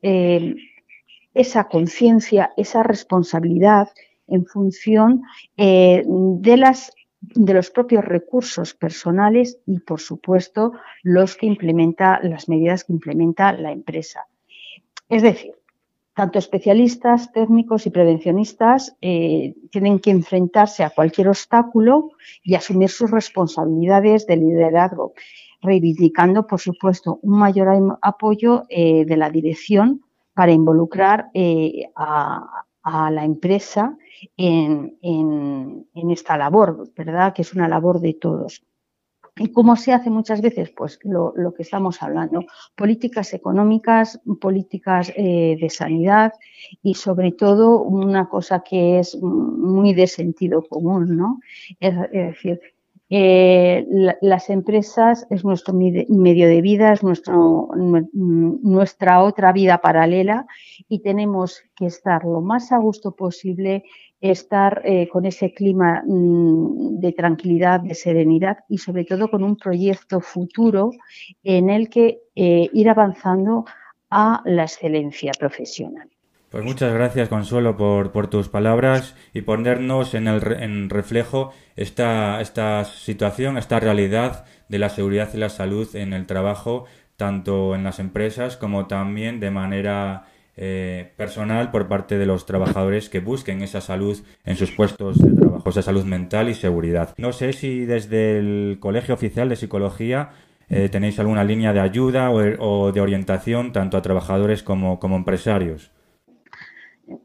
esa 1.34 1.64
conciencia, 1.64 2.54
esa 2.58 2.84
responsabilidad, 2.84 3.90
en 4.28 4.46
función 4.46 5.24
eh, 5.58 6.04
de 6.06 6.58
las 6.58 6.92
de 7.22 7.54
los 7.54 7.72
propios 7.72 8.04
recursos 8.04 8.74
personales 8.74 9.58
y, 9.66 9.80
por 9.80 10.02
supuesto, 10.02 10.74
los 11.04 11.38
que 11.38 11.46
implementa, 11.46 12.20
las 12.22 12.50
medidas 12.50 12.84
que 12.84 12.92
implementa 12.92 13.54
la 13.54 13.72
empresa. 13.72 14.28
Es 15.08 15.22
decir, 15.22 15.54
tanto 16.14 16.38
especialistas, 16.38 17.32
técnicos 17.32 17.86
y 17.86 17.92
prevencionistas 17.92 18.98
eh, 19.00 19.56
tienen 19.72 20.00
que 20.00 20.12
enfrentarse 20.12 20.84
a 20.84 20.90
cualquier 20.90 21.30
obstáculo 21.30 22.10
y 22.44 22.56
asumir 22.56 22.90
sus 22.90 23.10
responsabilidades 23.10 24.28
de 24.28 24.36
liderazgo, 24.36 25.14
reivindicando, 25.62 26.46
por 26.46 26.60
supuesto, 26.60 27.20
un 27.22 27.40
mayor 27.40 27.98
apoyo 28.02 28.66
eh, 28.68 29.06
de 29.06 29.16
la 29.16 29.30
dirección 29.30 30.02
para 30.34 30.52
involucrar 30.52 31.30
a, 31.96 32.66
a 32.84 33.10
la 33.10 33.24
empresa 33.24 33.98
en, 34.38 34.98
en, 35.02 36.12
esta 36.12 36.38
labor, 36.38 36.90
¿verdad? 36.96 37.34
Que 37.34 37.42
es 37.42 37.54
una 37.54 37.68
labor 37.68 38.00
de 38.00 38.14
todos. 38.14 38.64
¿Y 39.36 39.52
cómo 39.52 39.76
se 39.76 39.94
hace 39.94 40.12
muchas 40.12 40.42
veces? 40.42 40.70
Pues 40.70 41.00
lo, 41.04 41.34
que 41.56 41.64
estamos 41.64 42.04
hablando, 42.04 42.46
políticas 42.76 43.34
económicas, 43.34 44.22
políticas 44.40 45.12
eh, 45.16 45.58
de 45.60 45.70
sanidad 45.72 46.34
y 46.84 46.94
sobre 46.94 47.32
todo 47.32 47.82
una 47.82 48.30
cosa 48.30 48.60
que 48.60 49.00
es 49.00 49.16
muy 49.20 49.94
de 49.96 50.06
sentido 50.06 50.62
común, 50.62 51.18
¿no? 51.18 51.40
Es, 51.80 51.96
decir, 52.12 52.62
eh, 53.10 53.86
las 54.22 54.50
empresas 54.50 55.28
es 55.30 55.44
nuestro 55.44 55.74
medio 55.74 56.48
de 56.48 56.62
vida, 56.62 56.94
es 56.94 57.04
nuestro, 57.04 57.70
nuestra 57.74 59.22
otra 59.22 59.52
vida 59.52 59.80
paralela 59.80 60.48
y 60.88 61.00
tenemos 61.00 61.62
que 61.76 61.86
estar 61.86 62.24
lo 62.24 62.42
más 62.42 62.72
a 62.72 62.78
gusto 62.78 63.16
posible 63.16 63.84
estar 64.20 64.82
eh, 64.86 65.10
con 65.10 65.26
ese 65.26 65.54
clima 65.54 66.02
mm, 66.06 67.00
de 67.00 67.12
tranquilidad, 67.12 67.82
de 67.82 67.94
serenidad 67.94 68.60
y 68.70 68.78
sobre 68.78 69.04
todo 69.04 69.30
con 69.30 69.44
un 69.44 69.58
proyecto 69.58 70.22
futuro 70.22 70.92
en 71.44 71.70
el 71.70 71.90
que 71.90 72.22
eh, 72.36 72.70
ir 72.72 72.90
avanzando 72.90 73.66
a 74.10 74.42
la 74.46 74.64
excelencia 74.64 75.34
profesional. 75.38 76.13
Pues 76.54 76.64
muchas 76.64 76.94
gracias, 76.94 77.30
Consuelo, 77.30 77.78
por, 77.78 78.12
por 78.12 78.28
tus 78.28 78.48
palabras 78.48 79.16
y 79.34 79.42
ponernos 79.42 80.14
en, 80.14 80.28
el, 80.28 80.44
en 80.62 80.92
reflejo 80.92 81.52
esta, 81.76 82.42
esta 82.42 82.86
situación, 82.86 83.58
esta 83.58 83.80
realidad 83.80 84.46
de 84.70 84.78
la 84.78 84.90
seguridad 84.90 85.32
y 85.34 85.38
la 85.38 85.50
salud 85.50 85.96
en 85.96 86.14
el 86.14 86.28
trabajo, 86.28 86.86
tanto 87.18 87.74
en 87.74 87.84
las 87.84 87.98
empresas 87.98 88.56
como 88.56 88.86
también 88.86 89.40
de 89.40 89.50
manera 89.50 90.28
eh, 90.56 91.12
personal 91.18 91.72
por 91.72 91.88
parte 91.88 92.20
de 92.20 92.28
los 92.28 92.46
trabajadores 92.46 93.10
que 93.10 93.20
busquen 93.20 93.64
esa 93.64 93.82
salud 93.82 94.22
en 94.46 94.56
sus 94.56 94.70
puestos 94.70 95.18
de 95.18 95.34
trabajo, 95.34 95.72
esa 95.72 95.82
salud 95.82 96.06
mental 96.06 96.50
y 96.50 96.54
seguridad. 96.54 97.16
No 97.18 97.34
sé 97.34 97.54
si 97.54 97.86
desde 97.86 98.38
el 98.38 98.78
Colegio 98.80 99.16
Oficial 99.16 99.50
de 99.50 99.56
Psicología 99.56 100.30
eh, 100.70 100.88
tenéis 100.90 101.18
alguna 101.18 101.44
línea 101.44 101.74
de 101.74 101.80
ayuda 101.80 102.30
o, 102.30 102.92
de 102.92 103.02
orientación 103.02 103.72
tanto 103.72 103.98
a 103.98 104.04
trabajadores 104.04 104.62
como, 104.62 105.00
como 105.00 105.16
empresarios. 105.16 105.93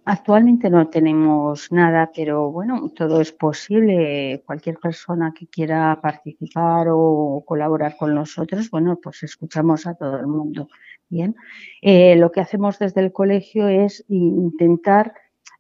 Actualmente 0.05 0.71
no 0.71 0.89
tenemos 0.89 1.71
nada, 1.71 2.11
pero 2.15 2.51
bueno, 2.51 2.91
todo 2.91 3.21
es 3.21 3.33
posible. 3.33 4.43
Cualquier 4.47 4.79
persona 4.79 5.33
que 5.39 5.47
quiera 5.47 5.99
participar 6.01 6.89
o 6.91 7.43
colaborar 7.47 7.97
con 7.97 8.15
nosotros, 8.15 8.71
bueno, 8.71 8.99
pues 9.03 9.23
escuchamos 9.23 9.87
a 9.87 9.95
todo 9.95 10.19
el 10.19 10.27
mundo. 10.27 10.69
Bien, 11.09 11.37
eh, 11.81 12.17
lo 12.17 12.31
que 12.31 12.41
hacemos 12.41 12.79
desde 12.79 13.01
el 13.01 13.13
colegio 13.13 13.69
es 13.69 14.05
intentar, 14.09 15.15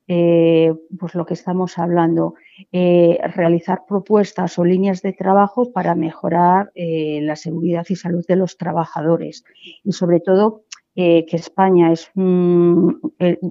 eh, 0.07 0.75
pues 0.99 1.15
lo 1.15 1.25
que 1.25 1.35
estamos 1.35 1.79
hablando, 1.79 2.35
eh, 2.73 3.19
realizar 3.35 3.85
propuestas 3.87 4.59
o 4.59 4.65
líneas 4.65 5.01
de 5.01 5.15
trabajo 5.15 5.73
para 5.73 5.95
mejorar 5.95 6.71
la 6.75 7.37
seguridad 7.37 7.87
y 7.89 7.97
salud 7.97 8.25
de 8.27 8.37
los 8.37 8.59
trabajadores 8.59 9.45
y 9.85 9.93
sobre 9.93 10.21
todo 10.21 10.65
que 10.99 11.37
España 11.37 11.93
es, 11.93 12.11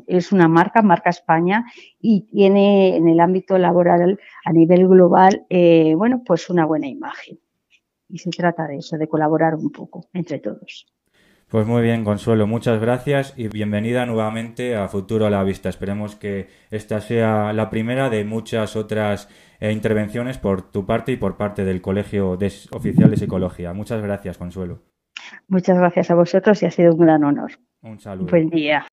es 0.07 0.31
una 0.33 0.47
marca, 0.49 0.81
marca 0.81 1.09
España, 1.09 1.63
y 1.99 2.27
tiene 2.27 2.97
en 2.97 3.07
el 3.07 3.21
ámbito 3.21 3.57
laboral 3.57 4.19
a 4.43 4.51
nivel 4.51 4.87
global, 4.87 5.45
bueno, 5.95 6.23
pues 6.25 6.49
una 6.49 6.65
buena 6.65 6.87
imagen. 6.87 7.39
Y 8.09 8.17
se 8.17 8.31
trata 8.31 8.67
de 8.67 8.77
eso, 8.77 8.97
de 8.97 9.07
colaborar 9.07 9.55
un 9.55 9.71
poco 9.71 10.09
entre 10.13 10.39
todos. 10.39 10.87
Pues 11.49 11.65
muy 11.65 11.81
bien, 11.81 12.03
Consuelo, 12.03 12.45
muchas 12.45 12.81
gracias 12.81 13.33
y 13.37 13.47
bienvenida 13.47 14.05
nuevamente 14.05 14.75
a 14.75 14.89
Futuro 14.89 15.25
a 15.25 15.29
la 15.29 15.45
Vista. 15.45 15.69
Esperemos 15.69 16.17
que 16.17 16.47
esta 16.71 16.99
sea 16.99 17.53
la 17.53 17.69
primera 17.69 18.09
de 18.09 18.25
muchas 18.25 18.75
otras 18.75 19.29
eh, 19.61 19.71
intervenciones 19.71 20.37
por 20.37 20.69
tu 20.71 20.85
parte 20.85 21.13
y 21.13 21.15
por 21.15 21.37
parte 21.37 21.63
del 21.63 21.81
Colegio 21.81 22.37
Oficial 22.71 23.09
de 23.09 23.15
Psicología. 23.15 23.71
Muchas 23.71 24.01
gracias, 24.01 24.37
Consuelo. 24.37 24.96
Muchas 25.47 25.77
gracias 25.77 26.11
a 26.11 26.15
vosotros 26.15 26.61
y 26.63 26.65
ha 26.65 26.71
sido 26.71 26.93
un 26.93 26.99
gran 26.99 27.23
honor. 27.23 27.51
Un 27.81 27.99
saludo. 27.99 28.27
Buen 28.29 28.49
día. 28.49 28.85